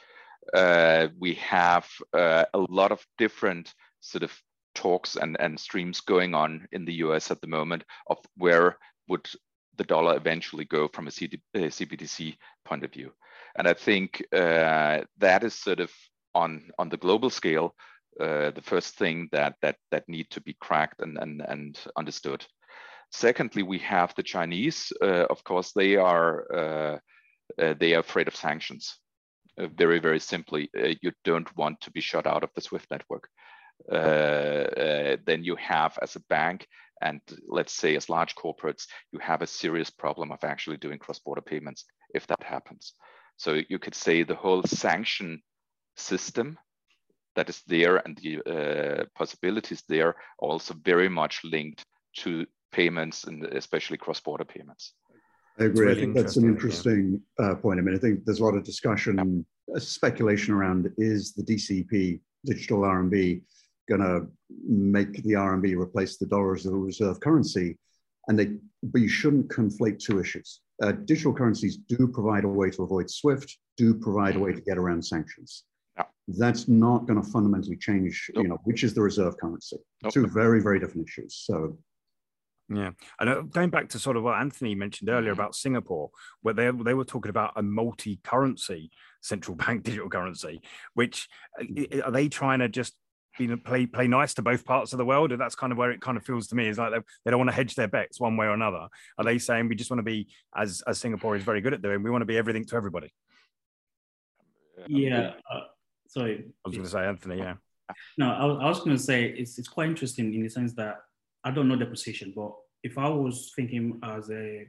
[0.52, 4.32] Uh, we have a lot of different sort of
[4.74, 8.76] talks and, and streams going on in the US at the moment of where
[9.08, 9.26] would
[9.76, 13.12] the dollar eventually go from a CD, CBDC point of view.
[13.56, 15.90] And I think uh, that is sort of
[16.34, 17.74] on on the global scale,
[18.20, 22.44] uh, the first thing that that that need to be cracked and and and understood.
[23.10, 24.92] Secondly, we have the Chinese.
[25.00, 26.98] Uh, of course, they are uh,
[27.62, 28.98] uh they are afraid of sanctions.
[29.58, 32.90] Uh, very very simply, uh, you don't want to be shut out of the SWIFT
[32.90, 33.28] network.
[33.88, 36.66] then you have as a bank
[37.02, 41.42] and let's say as large corporates, you have a serious problem of actually doing cross-border
[41.42, 42.94] payments if that happens.
[43.36, 45.42] So you could say the whole sanction
[45.96, 46.58] system
[47.36, 51.84] that is there and the uh, possibilities there are also very much linked
[52.16, 54.94] to payments and especially cross-border payments.
[55.58, 55.86] I agree.
[55.86, 57.52] Really I think that's an interesting yeah.
[57.52, 57.78] uh, point.
[57.78, 59.78] I mean, I think there's a lot of discussion, yeah.
[59.78, 63.42] speculation around is the DCEP, digital RMB,
[63.88, 64.26] going to
[64.66, 67.78] make the RMB replace the dollar as the reserve currency?
[68.26, 70.60] And they, but you shouldn't conflate two issues.
[70.82, 74.60] Uh, digital currencies do provide a way to avoid SWIFT, do provide a way to
[74.60, 75.64] get around sanctions
[76.28, 78.42] that's not going to fundamentally change, nope.
[78.42, 79.76] you know, which is the reserve currency.
[80.02, 80.12] Nope.
[80.12, 81.42] Two very, very different issues.
[81.44, 81.76] So
[82.68, 85.40] yeah, and going back to sort of what Anthony mentioned earlier mm-hmm.
[85.40, 86.10] about Singapore,
[86.40, 90.62] where they they were talking about a multi-currency central bank digital currency,
[90.94, 91.28] which
[91.60, 92.94] uh, are they trying to just
[93.38, 95.30] you know play play nice to both parts of the world?
[95.30, 97.30] And that's kind of where it kind of feels to me is like they, they
[97.30, 98.88] don't want to hedge their bets one way or another.
[99.18, 101.82] Are they saying we just want to be as as Singapore is very good at
[101.82, 103.12] doing, we want to be everything to everybody?
[104.88, 105.32] Yeah.
[105.52, 105.60] Uh,
[106.14, 106.44] sorry.
[106.64, 107.38] I was going to say Anthony.
[107.38, 107.54] Yeah.
[108.16, 110.72] No, I was, I was going to say it's it's quite interesting in the sense
[110.74, 111.02] that
[111.44, 114.66] I don't know the position, but if I was thinking as a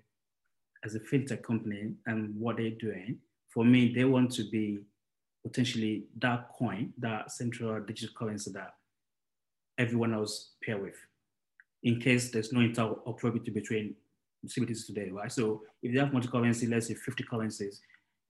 [0.84, 4.80] as a fintech company and what they're doing, for me, they want to be
[5.44, 8.74] potentially that coin, that central digital currency that
[9.78, 10.98] everyone else pair with,
[11.84, 13.96] in case there's no interoperability between
[14.46, 15.32] CBDCs today, right?
[15.32, 17.82] So if they have multi-currency, let's say 50 currencies,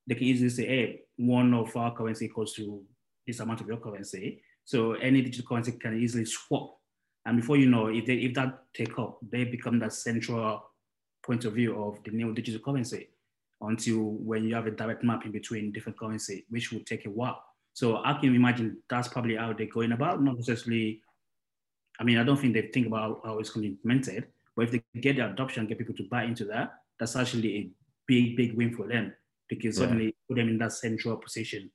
[0.08, 2.84] they can easily say, hey, one of our currency equals to
[3.26, 4.42] this amount of your currency.
[4.64, 6.78] So any digital currency can easily swap.
[7.26, 10.64] And before you know, if they if that take up, they become that central
[11.24, 13.10] point of view of the new digital currency
[13.62, 17.42] until when you have a direct mapping between different currency, which will take a while.
[17.74, 21.02] So I can imagine that's probably how they're going about, not necessarily.
[22.00, 24.66] I mean, I don't think they think about how it's going to be implemented, but
[24.66, 27.70] if they get the adoption, get people to buy into that, that's actually a
[28.06, 29.14] big, big win for them
[29.48, 29.86] because yeah.
[29.86, 31.70] suddenly put them in that central position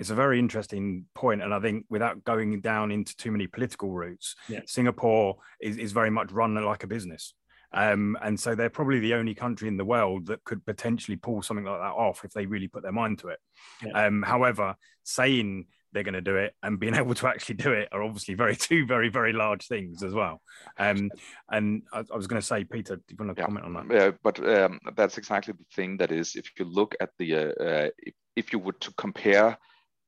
[0.00, 3.90] it's a very interesting point, and I think without going down into too many political
[3.90, 4.60] routes, yeah.
[4.66, 7.34] Singapore is, is very much run like a business.
[7.74, 11.42] Um, and so they're probably the only country in the world that could potentially pull
[11.42, 13.40] something like that off if they really put their mind to it.
[13.84, 14.06] Yeah.
[14.06, 17.90] Um, however, saying they're going to do it and being able to actually do it
[17.92, 20.40] are obviously very two very very large things as well
[20.78, 21.10] um,
[21.50, 23.46] and I, I, was going to say peter do you want to yeah.
[23.46, 26.94] comment on that yeah but um, that's exactly the thing that is if you look
[27.00, 29.58] at the uh, uh, if, if, you were to compare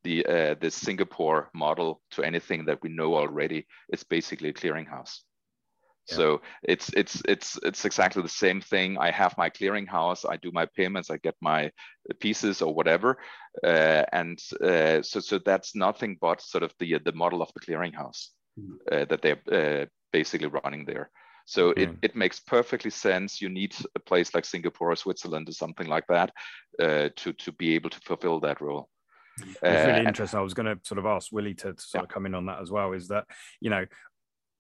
[0.04, 5.20] the uh, the singapore model to anything that we know already it's basically a clearinghouse
[6.08, 6.16] yeah.
[6.16, 8.98] So it's it's it's it's exactly the same thing.
[8.98, 10.28] I have my clearinghouse.
[10.28, 11.10] I do my payments.
[11.10, 11.70] I get my
[12.18, 13.18] pieces or whatever,
[13.62, 17.60] uh, and uh, so so that's nothing but sort of the the model of the
[17.60, 18.74] clearinghouse mm.
[18.90, 21.10] uh, that they're uh, basically running there.
[21.44, 21.98] So it, mm.
[22.02, 23.40] it makes perfectly sense.
[23.40, 26.32] You need a place like Singapore or Switzerland or something like that
[26.80, 28.88] uh, to to be able to fulfill that role.
[29.38, 30.38] It's really uh, interesting.
[30.38, 32.04] I was going to sort of ask Willie to, to sort yeah.
[32.04, 32.92] of come in on that as well.
[32.92, 33.24] Is that
[33.60, 33.86] you know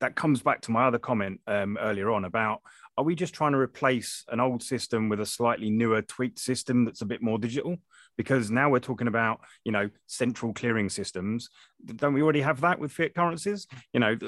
[0.00, 2.60] that comes back to my other comment um, earlier on about
[2.98, 6.84] are we just trying to replace an old system with a slightly newer tweaked system
[6.84, 7.76] that's a bit more digital
[8.16, 11.48] because now we're talking about you know central clearing systems
[11.96, 14.18] don't we already have that with fiat currencies you know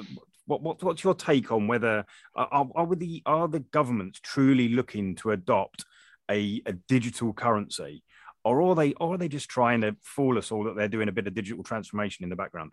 [0.46, 2.04] what, what what's your take on whether
[2.35, 5.85] are, are the are the governments truly looking to adopt
[6.30, 8.02] a, a digital currency
[8.44, 11.09] or are they or are they just trying to fool us all that they're doing
[11.09, 12.72] a bit of digital transformation in the background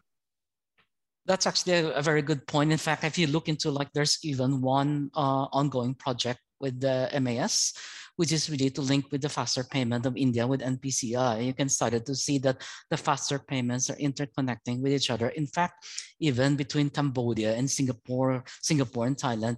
[1.25, 2.71] that's actually a, a, very good point.
[2.71, 7.09] In fact, if you look into like there's even one uh, ongoing project with the
[7.21, 7.73] MAS,
[8.15, 11.45] which is really to link with the faster payment of India with NPCI.
[11.45, 15.29] You can start to see that the faster payments are interconnecting with each other.
[15.29, 15.85] In fact,
[16.19, 19.57] even between Cambodia and Singapore, Singapore and Thailand,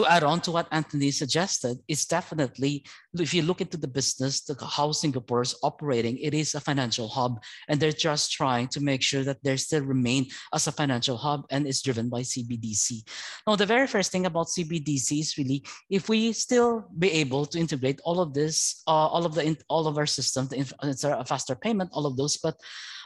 [0.00, 2.84] to add on to what Anthony suggested, it's definitely,
[3.18, 7.06] if you look into the business, the, how Singapore is operating, it is a financial
[7.06, 7.42] hub.
[7.68, 11.44] And they're just trying to make sure that they still remain as a financial hub
[11.50, 13.02] and it's driven by CBDC.
[13.46, 17.58] Now, the very first thing about CBDC is really, if we still be able to
[17.58, 21.54] integrate all of this, uh, all of the, all of our systems, it's a faster
[21.54, 22.56] payment, all of those, but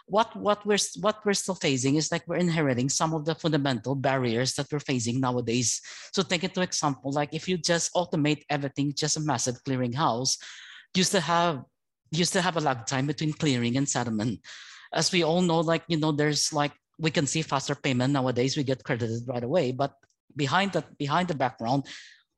[0.07, 3.95] what what we're what we're still facing is like we're inheriting some of the fundamental
[3.95, 5.81] barriers that we're facing nowadays.
[6.12, 10.37] So take it to example, like if you just automate everything, just a massive clearinghouse,
[10.95, 11.64] you still have
[12.11, 14.40] you still have a lag time between clearing and settlement.
[14.93, 18.57] As we all know, like you know, there's like we can see faster payment nowadays.
[18.57, 19.95] We get credited right away, but
[20.37, 21.87] behind that behind the background,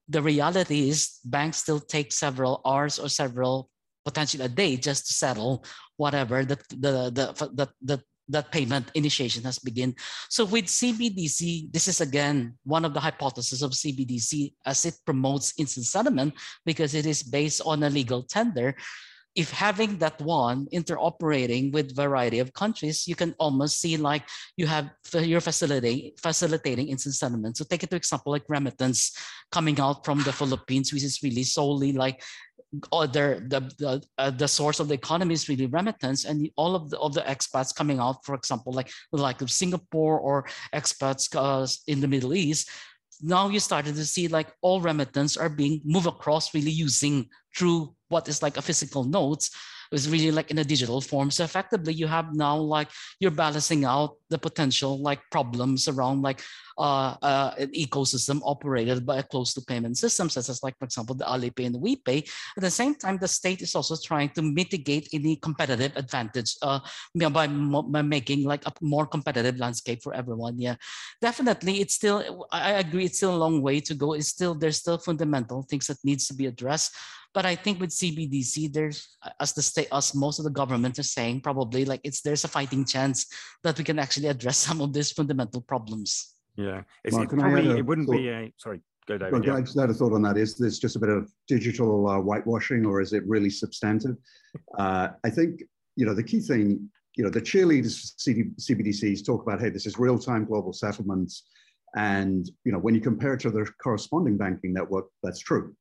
[0.08, 3.68] the reality is banks still take several hours or several
[4.06, 5.66] potentially a day just to settle
[5.98, 7.26] whatever that the the
[7.58, 9.94] the, the that payment initiation has begun.
[10.28, 15.54] So with CBDC, this is again one of the hypotheses of CBDC as it promotes
[15.58, 18.74] instant settlement because it is based on a legal tender.
[19.36, 24.24] If having that one interoperating with variety of countries, you can almost see like
[24.56, 27.58] you have you're facilitating facilitating instant settlement.
[27.58, 29.12] So take it to example like remittance
[29.52, 32.24] coming out from the Philippines, which is really solely like
[32.92, 36.90] other the the, uh, the source of the economy is really remittance and all of
[36.90, 42.00] the of the expats coming out for example like like singapore or expats uh, in
[42.00, 42.70] the middle east
[43.22, 47.94] now you started to see like all remittance are being moved across really using through
[48.08, 49.50] what is like a physical notes
[49.92, 51.30] is really like in a digital form.
[51.30, 52.88] So effectively, you have now like
[53.20, 56.42] you're balancing out the potential like problems around like
[56.78, 61.14] uh, uh, an ecosystem operated by a closed-loop payment system, such as like for example
[61.14, 62.28] the Alipay and the WePay.
[62.56, 66.80] At the same time, the state is also trying to mitigate any competitive advantage uh,
[67.14, 70.58] by, by making like a more competitive landscape for everyone.
[70.58, 70.76] Yeah,
[71.20, 73.04] definitely, it's still I agree.
[73.04, 74.14] It's still a long way to go.
[74.14, 76.94] It's still there's still fundamental things that needs to be addressed.
[77.36, 81.02] But I think with CBDC, there's as the state, as most of the government are
[81.02, 83.26] saying, probably like it's there's a fighting chance
[83.62, 86.34] that we can actually address some of these fundamental problems.
[86.56, 88.80] Yeah, Mark, it, probably, it wouldn't thought, be a sorry.
[89.06, 89.32] Go, David.
[89.32, 89.56] Well, yeah.
[89.56, 90.36] I just had a thought on that.
[90.36, 94.16] Is this just a bit of digital uh, whitewashing, or is it really substantive?
[94.78, 95.62] Uh, I think
[95.96, 96.88] you know the key thing.
[97.14, 101.44] You know, the cheerleaders CD, CBDCs talk about, hey, this is real-time global settlements,
[101.94, 105.74] and you know, when you compare it to the corresponding banking network, that's true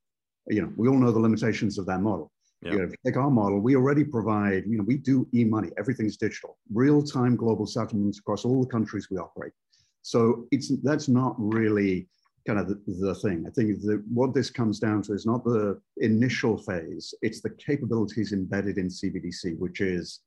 [0.47, 2.31] you know, we all know the limitations of that model.
[2.61, 2.71] Yeah.
[2.71, 6.57] You know, take our model, we already provide, you know, we do e-money, everything's digital,
[6.73, 9.53] real-time global settlements across all the countries we operate.
[10.01, 12.07] So it's that's not really
[12.47, 13.45] kind of the, the thing.
[13.47, 17.49] I think that what this comes down to is not the initial phase, it's the
[17.49, 20.21] capabilities embedded in CBDC, which is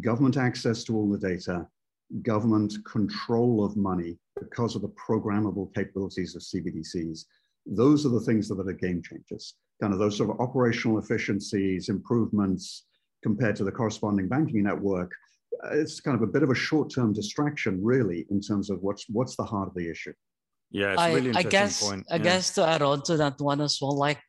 [0.00, 1.66] government access to all the data,
[2.22, 7.24] government control of money because of the programmable capabilities of CBDCs,
[7.66, 9.54] those are the things that are game changers.
[9.80, 12.84] Kind of those sort of operational efficiencies, improvements
[13.22, 15.12] compared to the corresponding banking network.
[15.64, 19.06] Uh, it's kind of a bit of a short-term distraction, really, in terms of what's
[19.08, 20.12] what's the heart of the issue.
[20.70, 22.06] Yeah, I, really I guess point.
[22.10, 22.22] I yeah.
[22.22, 24.20] guess to add on to that one as well, like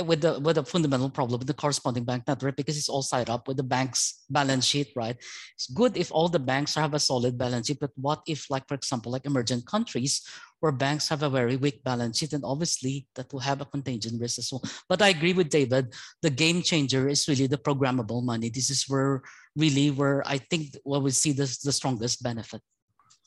[0.00, 3.28] with the with the fundamental problem with the corresponding bank network because it's all tied
[3.28, 5.16] up with the bank's balance sheet, right?
[5.54, 8.66] It's good if all the banks have a solid balance sheet, but what if, like
[8.66, 10.22] for example, like emergent countries
[10.60, 14.18] where banks have a very weak balance sheet, and obviously that will have a contagion
[14.18, 14.62] risk as well.
[14.88, 15.92] But I agree with David.
[16.22, 18.48] The game changer is really the programmable money.
[18.48, 19.22] This is where
[19.56, 22.62] really where I think where we see this the strongest benefit.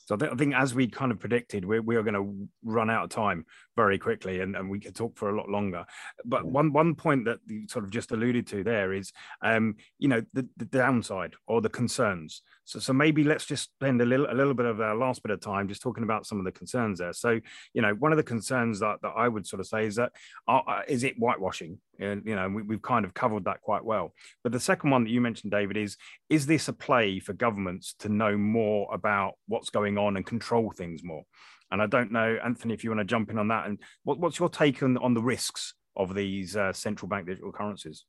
[0.06, 2.48] So I think, I think as we kind of predicted, we, we are going to
[2.64, 3.44] run out of time
[3.74, 5.84] very quickly and, and we could talk for a lot longer.
[6.24, 10.06] But one, one point that you sort of just alluded to there is, um, you
[10.06, 12.42] know, the, the downside or the concerns.
[12.64, 15.32] So, so maybe let's just spend a little, a little bit of our last bit
[15.32, 17.12] of time just talking about some of the concerns there.
[17.12, 17.40] So,
[17.74, 20.12] you know, one of the concerns that, that I would sort of say is that,
[20.46, 21.78] uh, uh is it whitewashing?
[22.00, 24.12] And, you know, we, we've kind of covered that quite well.
[24.42, 25.96] But the second one that you mentioned, David, is,
[26.28, 30.70] is this a play for governments to know more about what's going on and control
[30.70, 31.24] things more?
[31.70, 33.66] And I don't know, Anthony, if you want to jump in on that.
[33.66, 37.52] And what, what's your take on, on the risks of these uh, central bank digital
[37.52, 38.04] currencies?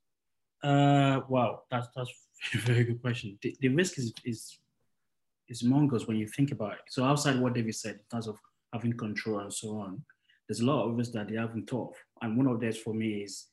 [0.64, 2.12] Uh, wow, that's that's
[2.54, 3.38] a very good question.
[3.42, 4.60] The, the risk is is
[5.50, 6.80] is mongoose when you think about it.
[6.90, 8.38] So outside what David said in terms of
[8.74, 10.04] having control and so on,
[10.48, 11.96] there's a lot of risk that they haven't thought of.
[12.22, 13.48] And one of those for me is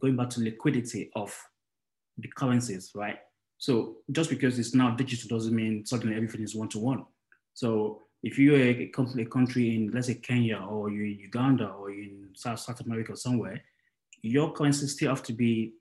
[0.00, 1.36] going back to liquidity of
[2.18, 3.18] the currencies, right?
[3.58, 7.04] So just because it's now digital doesn't mean suddenly everything is one to one.
[7.54, 11.90] So if you're a, a country in, let's say, Kenya or you're in Uganda or
[11.90, 13.62] in South, South America somewhere,
[14.22, 15.74] your currency still have to be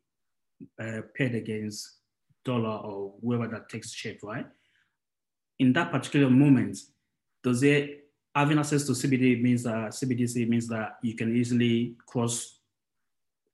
[0.81, 1.99] uh, paid against
[2.45, 4.45] dollar or whoever that takes shape, right?
[5.59, 6.77] In that particular moment,
[7.43, 12.58] does it having access to CBD means that CBDC means that you can easily cross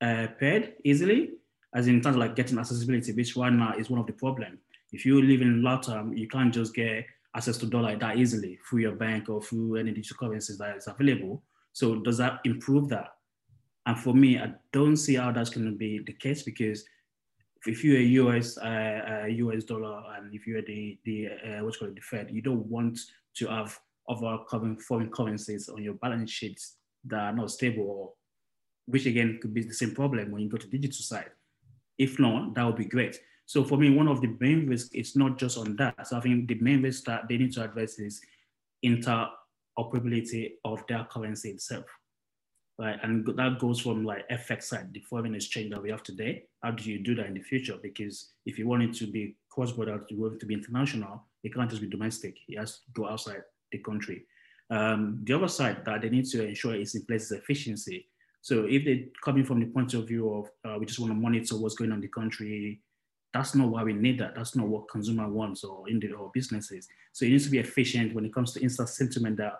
[0.06, 1.32] uh, paid easily,
[1.74, 4.60] as in terms of like getting accessibility, which right now is one of the problem.
[4.92, 8.80] If you live in LATAM, you can't just get access to dollar that easily through
[8.80, 11.44] your bank or through any digital currencies that is available.
[11.74, 13.10] So does that improve that?
[13.86, 16.86] And for me, I don't see how that's going to be the case because
[17.66, 21.78] if you're a US uh, uh, US dollar and if you're the the uh, what's
[21.78, 23.00] called the Fed, you don't want
[23.38, 23.78] to have
[24.08, 24.38] other
[24.88, 28.14] foreign currencies on your balance sheets that are not stable, or,
[28.88, 31.32] which again could be the same problem when you go to digital side.
[31.98, 33.20] If not, that would be great.
[33.46, 36.08] So for me, one of the main risks is not just on that.
[36.08, 38.22] So I think the main risk that they need to address is
[38.84, 41.86] interoperability of their currency itself.
[42.78, 46.44] Right, and that goes from like FX side, the foreign exchange that we have today.
[46.62, 47.78] How do you do that in the future?
[47.82, 51.54] Because if you want it to be cross-border, you want it to be international, it
[51.54, 52.36] can't just be domestic.
[52.50, 54.26] It has to go outside the country.
[54.70, 58.10] Um, the other side that they need to ensure is in place is efficiency.
[58.46, 61.16] So if they're coming from the point of view of uh, we just want to
[61.16, 62.80] monitor what's going on in the country,
[63.34, 64.36] that's not why we need that.
[64.36, 66.88] That's not what consumer wants or individual businesses.
[67.12, 69.54] So it needs to be efficient when it comes to instant settlement that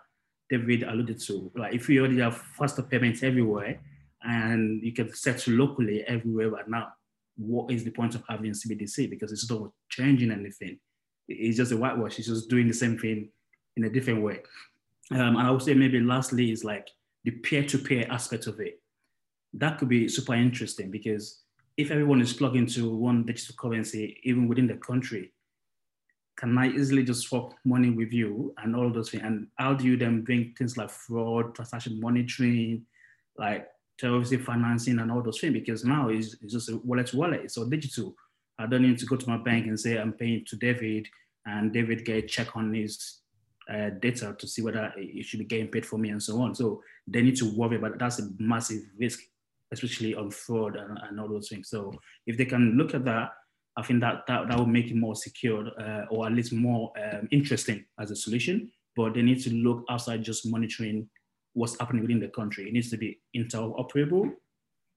[0.52, 1.52] David alluded to.
[1.56, 3.80] Like if you already have faster payments everywhere
[4.22, 6.90] and you can settle locally everywhere right now,
[7.38, 9.10] what is the point of having CBDC?
[9.10, 10.78] Because it's not changing anything.
[11.28, 12.20] It's just a whitewash.
[12.20, 13.30] It's just doing the same thing
[13.78, 14.44] in a different way.
[15.10, 16.88] Um, and I would say maybe lastly is like
[17.26, 18.80] the peer-to-peer aspect of it.
[19.54, 21.42] That could be super interesting because
[21.76, 25.34] if everyone is plugged into one digital currency, even within the country,
[26.38, 29.24] can I easily just swap money with you and all those things?
[29.26, 32.86] And how do you then bring things like fraud, transaction monitoring,
[33.38, 33.68] like
[33.98, 35.54] terrorism financing and all those things?
[35.54, 38.16] Because now it's, it's just a wallet to wallet, all digital.
[38.60, 41.08] I don't need to go to my bank and say I'm paying to David
[41.46, 43.22] and David get a check on his
[43.74, 46.54] uh, data to see whether it should be getting paid for me and so on.
[46.56, 49.20] So they need to worry about That's a massive risk
[49.72, 51.70] especially on fraud and, and all those things.
[51.70, 51.94] So
[52.28, 53.30] if they can look at that,
[53.78, 56.92] I think that that, that will make it more secure uh, or at least more
[57.04, 58.72] um, interesting as a solution.
[58.96, 61.10] But they need to look outside just monitoring
[61.54, 62.68] what's happening within the country.
[62.68, 64.28] It needs to be interoperable.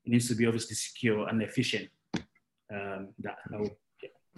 [0.05, 1.89] It needs to be obviously secure and efficient.
[2.71, 3.79] Um, that, that will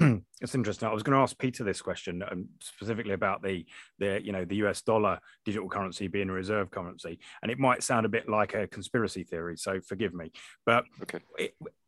[0.41, 0.89] it's interesting.
[0.89, 3.67] I was going to ask Peter this question um, specifically about the
[3.99, 7.83] the you know the US dollar digital currency being a reserve currency, and it might
[7.83, 9.57] sound a bit like a conspiracy theory.
[9.57, 10.33] So forgive me,
[10.65, 11.21] but okay.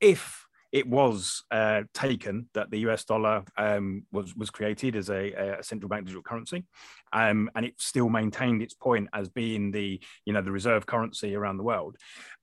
[0.01, 5.33] if it was uh, taken that the US dollar um, was was created as a,
[5.33, 6.65] a, central bank digital currency,
[7.13, 11.35] um, and it still maintained its point as being the you know the reserve currency
[11.35, 11.97] around the world.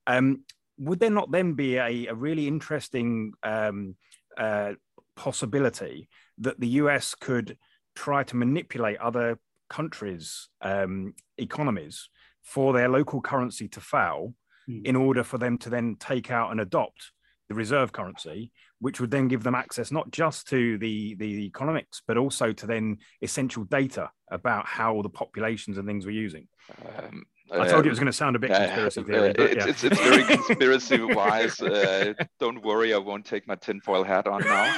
[0.06, 0.44] Um,
[0.78, 3.96] would there not then be a, a really interesting um,
[4.36, 4.72] uh,
[5.20, 6.08] possibility
[6.38, 7.58] that the US could
[7.94, 12.08] try to manipulate other countries' um, economies
[12.42, 14.34] for their local currency to fail
[14.68, 14.82] mm.
[14.86, 17.12] in order for them to then take out and adopt
[17.50, 22.00] the reserve currency, which would then give them access not just to the, the economics,
[22.08, 26.48] but also to then essential data about how the populations and things were using.
[26.96, 29.30] Um, I told you it was going to sound a bit conspiracy theory.
[29.30, 31.60] Uh, it's, it's, it's, very conspiracy wise.
[31.60, 34.74] Uh, don't worry, I won't take my tinfoil hat on now.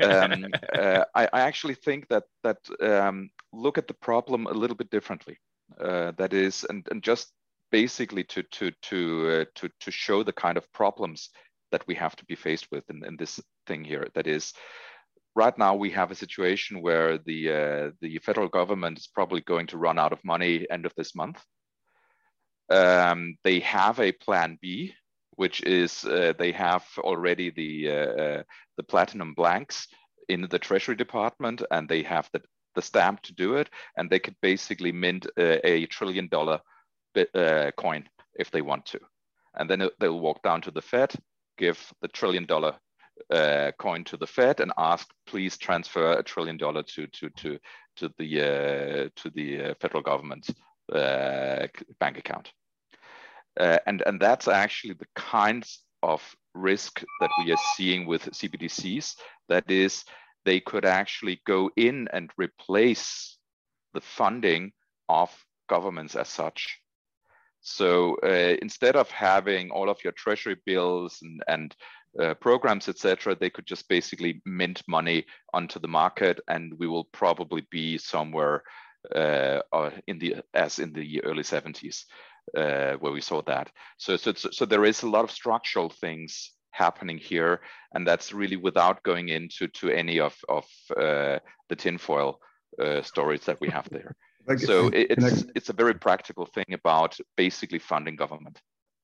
[0.00, 4.76] Um, uh, I, I, actually think that that um, look at the problem a little
[4.76, 5.38] bit differently.
[5.80, 7.32] Uh, that is, and, and just
[7.70, 9.00] basically to to to
[9.30, 11.30] uh, to to show the kind of problems
[11.72, 14.06] that we have to be faced with in, in this thing here.
[14.14, 14.52] That is,
[15.34, 19.66] right now we have a situation where the uh, the federal government is probably going
[19.68, 21.42] to run out of money end of this month.
[22.70, 24.94] Um, they have a plan B,
[25.36, 28.42] which is uh, they have already the uh, uh
[28.76, 29.88] the platinum blanks
[30.28, 32.42] in the Treasury Department, and they have the
[32.74, 36.60] the stamp to do it, and they could basically mint a, a trillion dollar
[37.14, 38.08] bit, uh, coin
[38.38, 39.00] if they want to,
[39.54, 41.12] and then they'll walk down to the Fed,
[41.56, 42.74] give the trillion dollar
[43.30, 47.58] uh, coin to the Fed and ask, please transfer a trillion dollar to to to
[47.96, 50.52] to the uh, to the uh, federal government's
[50.92, 51.66] uh,
[52.00, 52.52] bank account.
[53.58, 56.22] Uh, and and that's actually the kinds of
[56.54, 59.14] risk that we are seeing with CBDCs.
[59.48, 60.04] That is,
[60.44, 63.38] they could actually go in and replace
[63.94, 64.72] the funding
[65.08, 65.30] of
[65.68, 66.80] governments as such.
[67.60, 71.76] So uh, instead of having all of your treasury bills and, and
[72.20, 75.24] uh, programs, etc., they could just basically mint money
[75.54, 78.62] onto the market, and we will probably be somewhere
[79.14, 82.04] uh, in the as in the early 70s
[82.56, 83.70] uh, where we saw that.
[83.98, 87.60] So, so, so there is a lot of structural things happening here,
[87.94, 90.64] and that's really without going into to any of of
[90.96, 91.38] uh,
[91.68, 92.40] the tinfoil
[92.82, 94.14] uh, stories that we have there.
[94.58, 98.60] So it's it's a very practical thing about basically funding government.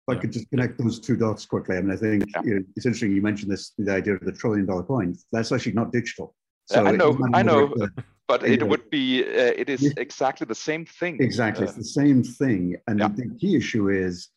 [0.07, 1.77] If I could just connect those two dots quickly.
[1.77, 2.43] I mean, I think yeah.
[2.45, 5.17] you know, it's interesting you mentioned this, the idea of the trillion dollar coin.
[5.33, 6.35] That's actually not digital.
[6.67, 7.91] So I know, I know, the,
[8.31, 11.17] but it would be, uh, it is exactly the same thing.
[11.21, 12.77] Exactly, uh, it's the same thing.
[12.87, 13.09] And yeah.
[13.09, 14.29] the key issue is,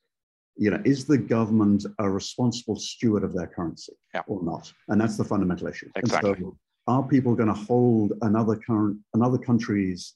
[0.56, 4.22] you know, is the government a responsible steward of their currency yeah.
[4.26, 4.74] or not?
[4.90, 5.90] And that's the fundamental issue.
[5.96, 6.36] Exactly.
[6.40, 10.16] So are people going to hold another current, another country's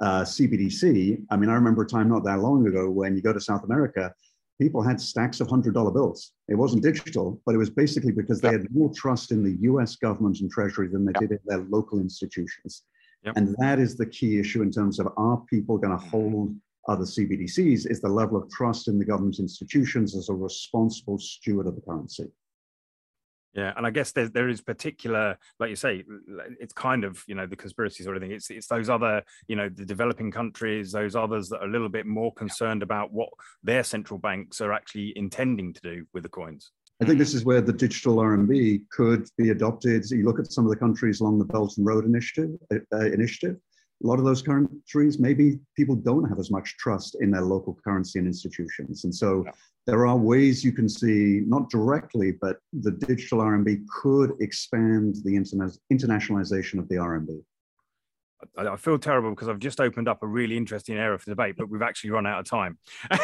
[0.00, 1.24] uh, CBDC?
[1.30, 3.62] I mean, I remember a time not that long ago when you go to South
[3.62, 4.12] America,
[4.60, 6.32] people had stacks of hundred dollar bills.
[6.48, 9.94] It wasn't digital, but it was basically because they had more trust in the US
[9.94, 12.82] government and treasury than they did in their local institutions.
[13.24, 13.36] Yep.
[13.36, 16.10] And that is the key issue in terms of are people going to mm-hmm.
[16.10, 16.56] hold
[16.88, 17.90] other CBDCs?
[17.90, 21.80] Is the level of trust in the government institutions as a responsible steward of the
[21.80, 22.30] currency?
[23.54, 26.04] Yeah, and I guess there there is particular, like you say,
[26.58, 28.32] it's kind of you know the conspiracy sort of thing.
[28.32, 31.90] It's it's those other you know the developing countries, those others that are a little
[31.90, 33.28] bit more concerned about what
[33.62, 36.72] their central banks are actually intending to do with the coins.
[37.02, 40.08] I think this is where the digital RMB could be adopted.
[40.10, 42.50] You look at some of the countries along the Belt and Road Initiative.
[42.72, 43.56] Uh, initiative.
[44.04, 47.78] A lot of those countries, maybe people don't have as much trust in their local
[47.84, 49.52] currency and institutions, and so yeah
[49.86, 55.32] there are ways you can see, not directly, but the digital RMB could expand the
[55.32, 57.42] interna- internationalization of the RMB.
[58.56, 61.68] I feel terrible because I've just opened up a really interesting area for debate, but
[61.68, 62.78] we've actually run out of time.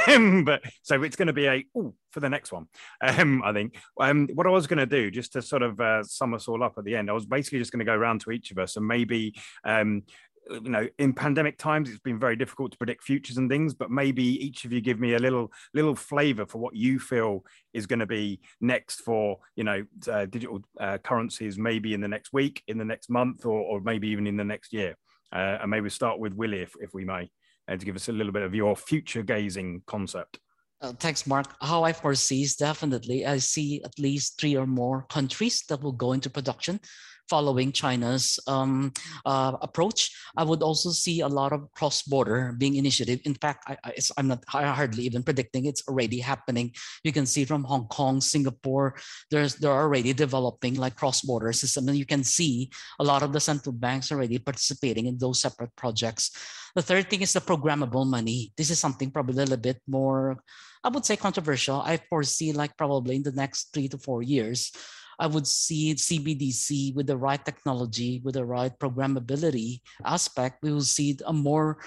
[0.45, 2.67] but so it's going to be a oh for the next one.
[3.03, 6.03] Um, I think um, what I was going to do, just to sort of uh,
[6.03, 8.21] sum us all up at the end, I was basically just going to go around
[8.23, 10.03] to each of us and maybe um,
[10.51, 13.91] you know in pandemic times it's been very difficult to predict futures and things but
[13.91, 17.87] maybe each of you give me a little little flavor for what you feel is
[17.87, 22.33] going to be next for you know uh, digital uh, currencies maybe in the next
[22.33, 24.97] week in the next month or, or maybe even in the next year
[25.33, 27.29] and maybe start with willie if, if we may
[27.69, 30.39] uh, to give us a little bit of your future gazing concept
[30.81, 31.47] uh, thanks, Mark.
[31.61, 35.93] How I foresee is definitely I see at least three or more countries that will
[35.93, 36.81] go into production
[37.29, 38.93] following China's um,
[39.27, 40.11] uh, approach.
[40.37, 43.21] I would also see a lot of cross-border being initiative.
[43.25, 46.73] In fact, I, am not I hardly even predicting it's already happening.
[47.05, 48.97] You can see from Hong Kong, Singapore,
[49.31, 53.41] there's they're already developing like cross-border system, and you can see a lot of the
[53.41, 56.33] central banks already participating in those separate projects.
[56.75, 58.53] The third thing is the programmable money.
[58.57, 60.39] This is something probably a little bit more,
[60.85, 61.81] I would say, controversial.
[61.81, 64.73] I foresee like probably in the next three to four years
[65.19, 70.87] I would see CBDC with the right technology, with the right programmability aspect, we will
[70.87, 71.79] see a more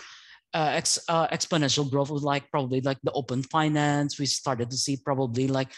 [0.53, 4.19] uh, ex, uh, exponential growth with like probably like the open finance.
[4.19, 5.71] We started to see probably like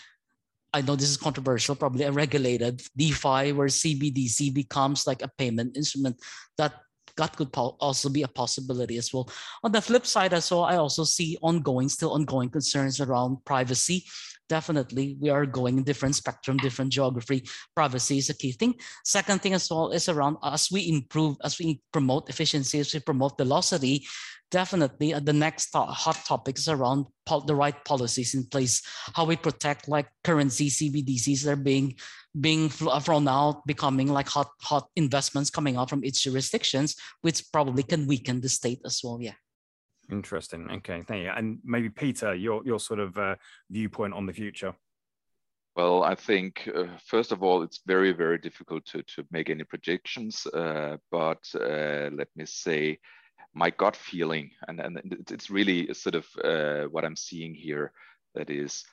[0.75, 5.77] I know this is controversial, probably a regulated DeFi where CBDC becomes like a payment
[5.77, 6.17] instrument
[6.57, 6.73] that
[7.17, 9.29] that could also be a possibility as well.
[9.63, 14.05] On the flip side as well, I also see ongoing, still ongoing concerns around privacy
[14.49, 17.43] definitely we are going in different spectrum, different geography.
[17.75, 18.75] Privacy is a key thing.
[19.03, 22.99] Second thing as well is around as we improve, as we promote efficiency, as we
[22.99, 24.05] promote velocity,
[24.53, 27.05] definitely uh, the next hot topic is around
[27.47, 28.81] the right policies in place,
[29.15, 31.95] how we protect like currency CBDCs that are being
[32.39, 37.43] being uh, thrown out, becoming like hot hot investments coming out from its jurisdictions, which
[37.51, 39.19] probably can weaken the state as well.
[39.19, 39.37] Yeah.
[40.11, 40.69] Interesting.
[40.69, 41.31] Okay, thank you.
[41.35, 43.35] And maybe Peter, your your sort of uh,
[43.69, 44.75] viewpoint on the future.
[45.75, 49.63] Well, I think uh, first of all, it's very very difficult to to make any
[49.63, 50.45] predictions.
[50.45, 52.99] Uh, but uh, let me say,
[53.53, 57.91] my gut feeling, and and it's really sort of uh, what I'm seeing here.
[58.35, 58.83] That is,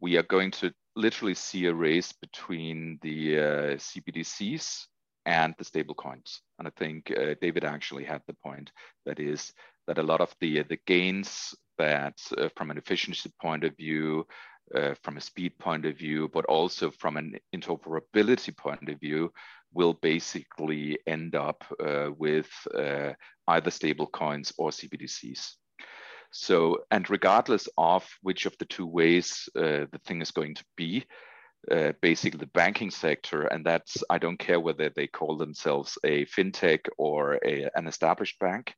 [0.00, 4.86] we are going to literally see a race between the uh, CBDCs
[5.26, 6.40] and the stablecoins.
[6.58, 7.12] And I think
[7.42, 8.72] David actually had the point.
[9.04, 9.52] That is,
[9.86, 14.26] that a lot of the the gains that uh, from an efficiency point of view,
[14.74, 19.32] uh, from a speed point of view, but also from an interoperability point of view,
[19.72, 23.12] will basically end up uh, with uh,
[23.48, 25.52] either stable coins or CBDCs.
[26.32, 30.64] So, and regardless of which of the two ways uh, the thing is going to
[30.76, 31.04] be,
[31.70, 36.24] uh, basically the banking sector, and that's I don't care whether they call themselves a
[36.26, 38.74] fintech or a, an established bank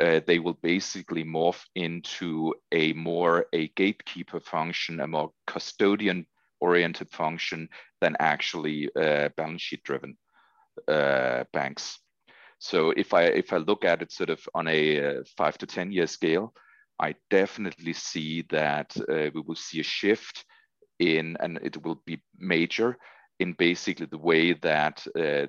[0.00, 6.26] uh, they will basically morph into a more a gatekeeper function, a more custodian
[6.60, 7.68] oriented function
[8.00, 10.16] than actually uh, balance sheet driven
[10.88, 11.98] uh, banks.
[12.58, 15.66] So if I if I look at it sort of on a uh, five to
[15.66, 16.54] ten year scale,
[17.00, 20.44] I definitely see that uh, we will see a shift
[21.00, 22.96] in, and it will be major
[23.40, 25.46] in basically the way that uh,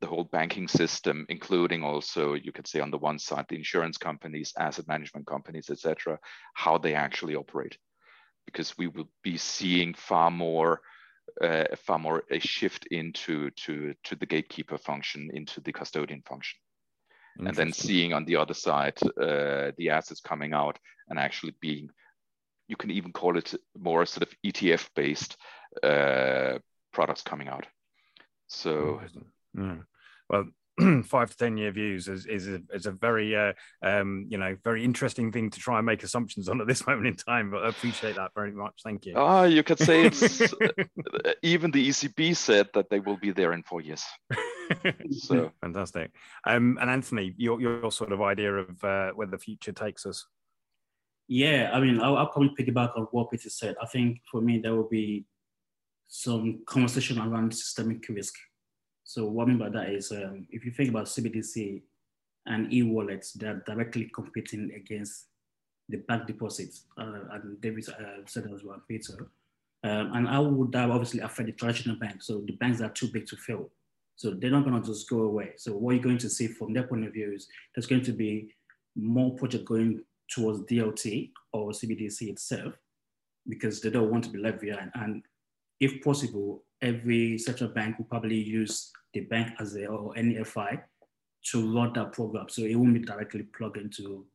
[0.00, 3.96] the whole banking system, including also, you could say on the one side, the insurance
[3.96, 6.18] companies, asset management companies, etc.,
[6.54, 7.78] how they actually operate.
[8.44, 10.80] Because we will be seeing far more,
[11.40, 16.58] uh, far more a shift into to, to the gatekeeper function, into the custodian function.
[17.38, 20.78] And then seeing on the other side, uh, the assets coming out
[21.08, 21.90] and actually being,
[22.66, 25.36] you can even call it more sort of ETF based
[25.82, 26.58] uh,
[26.92, 27.66] products coming out.
[28.48, 29.00] So
[29.56, 29.84] Mm.
[30.28, 30.46] Well,
[31.04, 33.52] five to ten year views is is a, is a very uh,
[33.82, 37.06] um, you know very interesting thing to try and make assumptions on at this moment
[37.06, 37.50] in time.
[37.50, 38.80] But I appreciate that very much.
[38.84, 39.14] Thank you.
[39.16, 40.42] Ah, you could say it's
[41.42, 44.04] even the ECB said that they will be there in four years.
[45.10, 46.10] so fantastic.
[46.46, 50.26] Um, and Anthony, your your sort of idea of uh, where the future takes us.
[51.28, 53.76] Yeah, I mean, I'll, I'll probably piggyback on what Peter said.
[53.82, 55.24] I think for me, there will be
[56.06, 58.34] some conversation around systemic risk
[59.06, 61.80] so what I mean by that is um, if you think about CBDC
[62.46, 65.26] and e-wallets, they're directly competing against
[65.88, 66.86] the bank deposits.
[66.98, 69.30] Uh, and David uh, said as well, Peter.
[69.84, 72.26] Um, and how would that obviously affect the traditional banks?
[72.26, 73.70] So the banks are too big to fail.
[74.16, 75.52] So they're not going to just go away.
[75.56, 78.12] So what you're going to see from their point of view is there's going to
[78.12, 78.48] be
[78.96, 82.74] more project going towards DLT or CBDC itself
[83.48, 84.90] because they don't want to be left behind.
[84.94, 85.22] And
[85.78, 90.80] if possible, every central bank will probably use the bank as a or any FI
[91.50, 92.48] to run that program.
[92.48, 94.26] So it won't be directly plugged into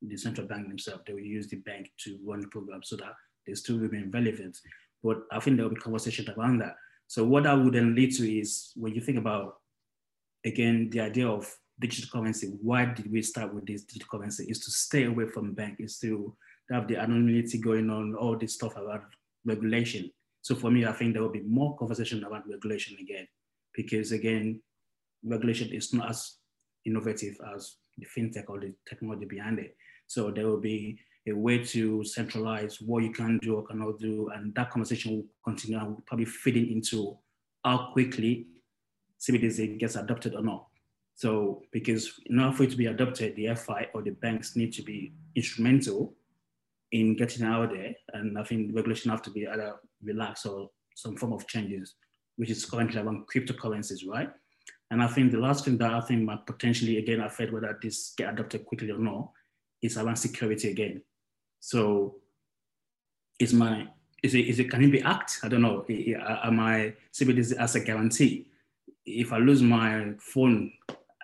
[0.00, 1.02] the central bank themselves.
[1.06, 3.14] They will use the bank to run the program so that
[3.46, 4.56] they still remain relevant.
[5.02, 6.76] But I think there will be conversation around that.
[7.08, 9.56] So what that would then lead to is when you think about
[10.44, 14.46] again the idea of digital currency, why did we start with this digital currency?
[14.48, 16.34] Is to stay away from bank, is to
[16.70, 19.02] have the anonymity going on, all this stuff about
[19.44, 20.10] regulation.
[20.42, 23.26] So for me, I think there will be more conversation about regulation again,
[23.74, 24.60] because again,
[25.24, 26.36] regulation is not as
[26.84, 29.76] innovative as the fintech or the technology behind it.
[30.08, 34.30] So there will be a way to centralize what you can do or cannot do,
[34.34, 37.16] and that conversation will continue and probably feeding into
[37.64, 38.48] how quickly
[39.20, 40.66] CBDC gets adopted or not.
[41.14, 44.72] So because in order for it to be adopted, the FI or the banks need
[44.72, 46.14] to be instrumental
[46.90, 47.94] in getting out there.
[48.12, 51.94] And I think regulation have to be either relaxed or some form of changes,
[52.36, 54.30] which is currently around cryptocurrencies, right?
[54.90, 58.12] And I think the last thing that I think might potentially again affect whether this
[58.16, 59.30] get adopted quickly or not
[59.80, 61.02] is around security again.
[61.60, 62.16] So
[63.38, 63.88] is my
[64.22, 65.40] is it, is it can it be hacked?
[65.42, 65.84] I don't know.
[65.88, 68.48] Am I CBDC as a guarantee?
[69.04, 70.72] If I lose my phone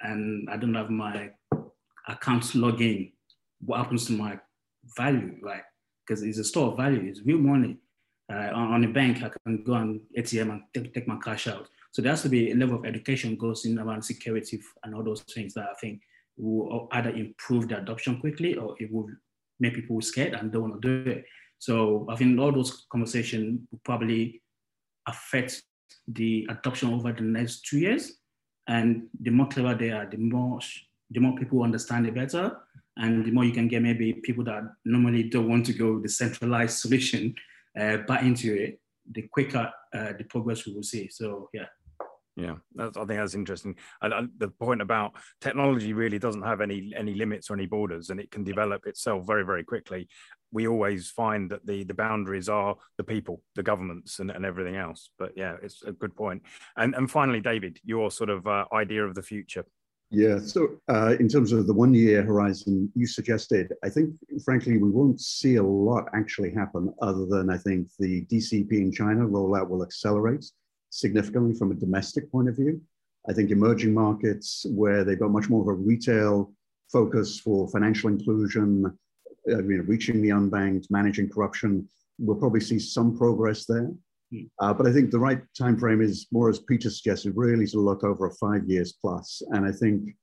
[0.03, 1.31] and I don't have my
[2.09, 3.13] account login,
[3.61, 4.41] what happens to my
[4.97, 5.63] value, right?
[6.07, 7.77] Because it's a store of value, it's real money.
[8.31, 11.67] Uh, on, a bank, I can go on ATM and take, take, my cash out.
[11.93, 15.03] So there has to be a level of education goes in around security and all
[15.03, 16.03] those things that I think
[16.37, 19.09] will either improve the adoption quickly or it will
[19.59, 21.25] make people scared and don't want to do it.
[21.59, 24.43] So I think all those conversations will probably
[25.07, 25.63] affect
[26.07, 28.19] the adoption over the next two years.
[28.69, 30.61] And the more clever they are, the more
[31.11, 32.59] the more people understand it better,
[32.99, 36.09] and the more you can get maybe people that normally don't want to go the
[36.09, 37.35] centralized solution
[37.79, 41.09] uh, back into it, the quicker uh, the progress we will see.
[41.09, 41.67] So yeah.
[42.37, 43.75] Yeah, I think that's interesting.
[44.01, 48.11] And, and the point about technology really doesn't have any any limits or any borders,
[48.11, 50.09] and it can develop itself very very quickly.
[50.53, 54.77] We always find that the the boundaries are the people, the governments, and, and everything
[54.77, 55.11] else.
[55.19, 56.43] But yeah, it's a good point.
[56.77, 59.65] And and finally, David, your sort of uh, idea of the future.
[60.11, 64.79] Yeah, so uh, in terms of the one year horizon you suggested, I think, frankly,
[64.79, 69.27] we won't see a lot actually happen other than I think the DCEP in China
[69.27, 70.47] rollout will accelerate
[70.89, 72.81] significantly from a domestic point of view.
[73.29, 76.53] I think emerging markets where they've got much more of a retail
[76.91, 81.87] focus for financial inclusion, uh, you know, reaching the unbanked, managing corruption,
[82.19, 83.91] we'll probably see some progress there.
[84.61, 87.81] Uh, but I think the right time frame is more, as Peter suggested, really to
[87.81, 89.43] look over a five years plus.
[89.51, 90.15] And I think,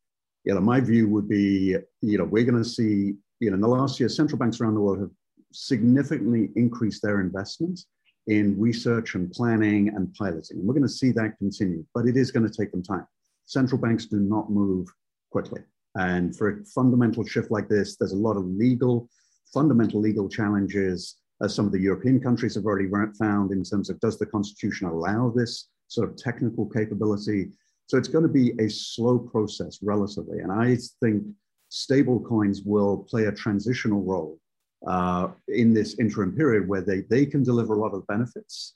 [0.43, 3.61] you know, my view would be, you know, we're going to see, you know, in
[3.61, 5.09] the last year, central banks around the world have
[5.51, 7.87] significantly increased their investments
[8.27, 10.57] in research and planning and piloting.
[10.57, 13.07] And we're going to see that continue, but it is going to take them time.
[13.45, 14.87] Central banks do not move
[15.31, 15.61] quickly.
[15.95, 19.09] And for a fundamental shift like this, there's a lot of legal,
[19.53, 23.99] fundamental legal challenges, as some of the European countries have already found in terms of
[23.99, 27.51] does the constitution allow this sort of technical capability?
[27.87, 30.39] So it's going to be a slow process relatively.
[30.39, 31.23] And I think
[31.69, 34.39] stable coins will play a transitional role
[34.87, 38.75] uh, in this interim period where they, they can deliver a lot of benefits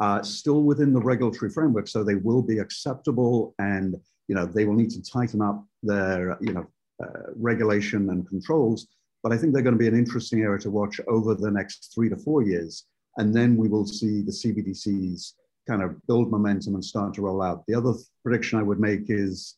[0.00, 1.86] uh, still within the regulatory framework.
[1.86, 3.96] So they will be acceptable and
[4.28, 6.66] you know they will need to tighten up their you know
[7.02, 8.86] uh, regulation and controls.
[9.22, 11.92] But I think they're going to be an interesting area to watch over the next
[11.94, 12.86] three to four years.
[13.18, 15.32] And then we will see the CBDCs
[15.68, 17.64] kind of build momentum and start to roll out.
[17.66, 17.92] The other
[18.22, 19.56] prediction I would make is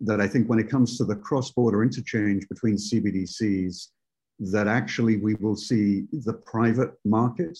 [0.00, 3.88] that I think when it comes to the cross-border interchange between CBDCs,
[4.40, 7.56] that actually we will see the private market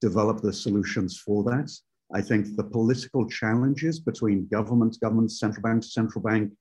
[0.00, 1.70] develop the solutions for that.
[2.12, 6.52] I think the political challenges between government, government, central bank, central bank,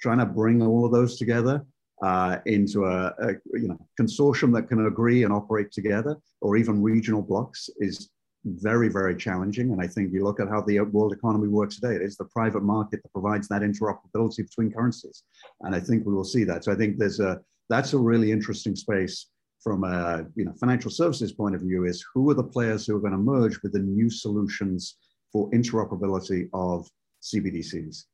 [0.00, 1.64] trying to bring all of those together
[2.02, 6.82] uh, into a, a, you know consortium that can agree and operate together, or even
[6.82, 8.10] regional blocks, is
[8.44, 9.72] very very challenging.
[9.72, 12.24] And I think you look at how the world economy works today; it is the
[12.26, 15.24] private market that provides that interoperability between currencies,
[15.62, 16.64] and I think we will see that.
[16.64, 19.26] So I think there's a that's a really interesting space
[19.62, 22.96] from a you know financial services point of view is who are the players who
[22.96, 24.96] are going to merge with the new solutions
[25.32, 26.88] for interoperability of
[27.22, 28.04] CBDCs.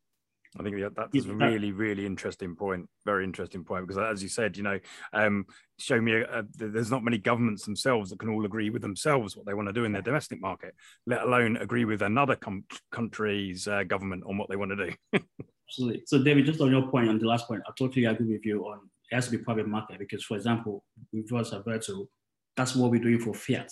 [0.58, 2.88] I think that's a really, really interesting point.
[3.04, 4.78] Very interesting point because, as you said, you know,
[5.12, 5.46] um,
[5.78, 9.36] show me a, a, there's not many governments themselves that can all agree with themselves
[9.36, 10.74] what they want to do in their domestic market,
[11.06, 15.20] let alone agree with another com- country's uh, government on what they want to do.
[15.68, 16.02] Absolutely.
[16.06, 18.64] So, David, just on your point, on the last point, I totally agree with you
[18.66, 22.08] on it has to be private market because, for example, with us at Verto,
[22.56, 23.70] that's what we're doing for fiat.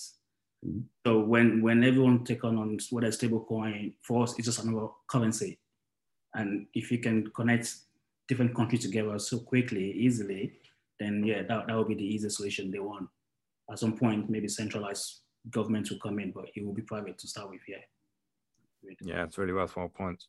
[0.64, 0.80] Mm-hmm.
[1.06, 4.62] So when when everyone take on on what a stable coin for us, it's just
[4.62, 5.58] another currency.
[6.34, 7.74] And if you can connect
[8.28, 10.54] different countries together so quickly, easily,
[10.98, 13.08] then yeah, that, that will be the easiest solution they want.
[13.70, 15.20] At some point, maybe centralized
[15.50, 17.60] government will come in, but it will be private to start with.
[17.68, 17.76] Yeah.
[19.00, 20.28] Yeah, it's really worthwhile points.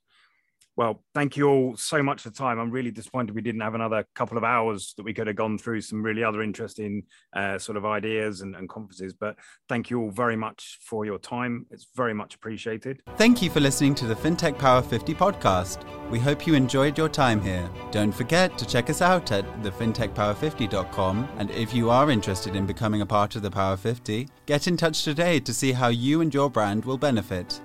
[0.77, 2.59] Well, thank you all so much for time.
[2.59, 5.57] I'm really disappointed we didn't have another couple of hours that we could have gone
[5.57, 7.03] through some really other interesting
[7.33, 9.13] uh, sort of ideas and, and conferences.
[9.13, 9.37] But
[9.69, 11.65] thank you all very much for your time.
[11.71, 13.01] It's very much appreciated.
[13.15, 15.85] Thank you for listening to the FinTech Power 50 podcast.
[16.09, 17.69] We hope you enjoyed your time here.
[17.91, 21.29] Don't forget to check us out at thefintechpower50.com.
[21.37, 24.75] And if you are interested in becoming a part of the Power 50, get in
[24.75, 27.61] touch today to see how you and your brand will benefit.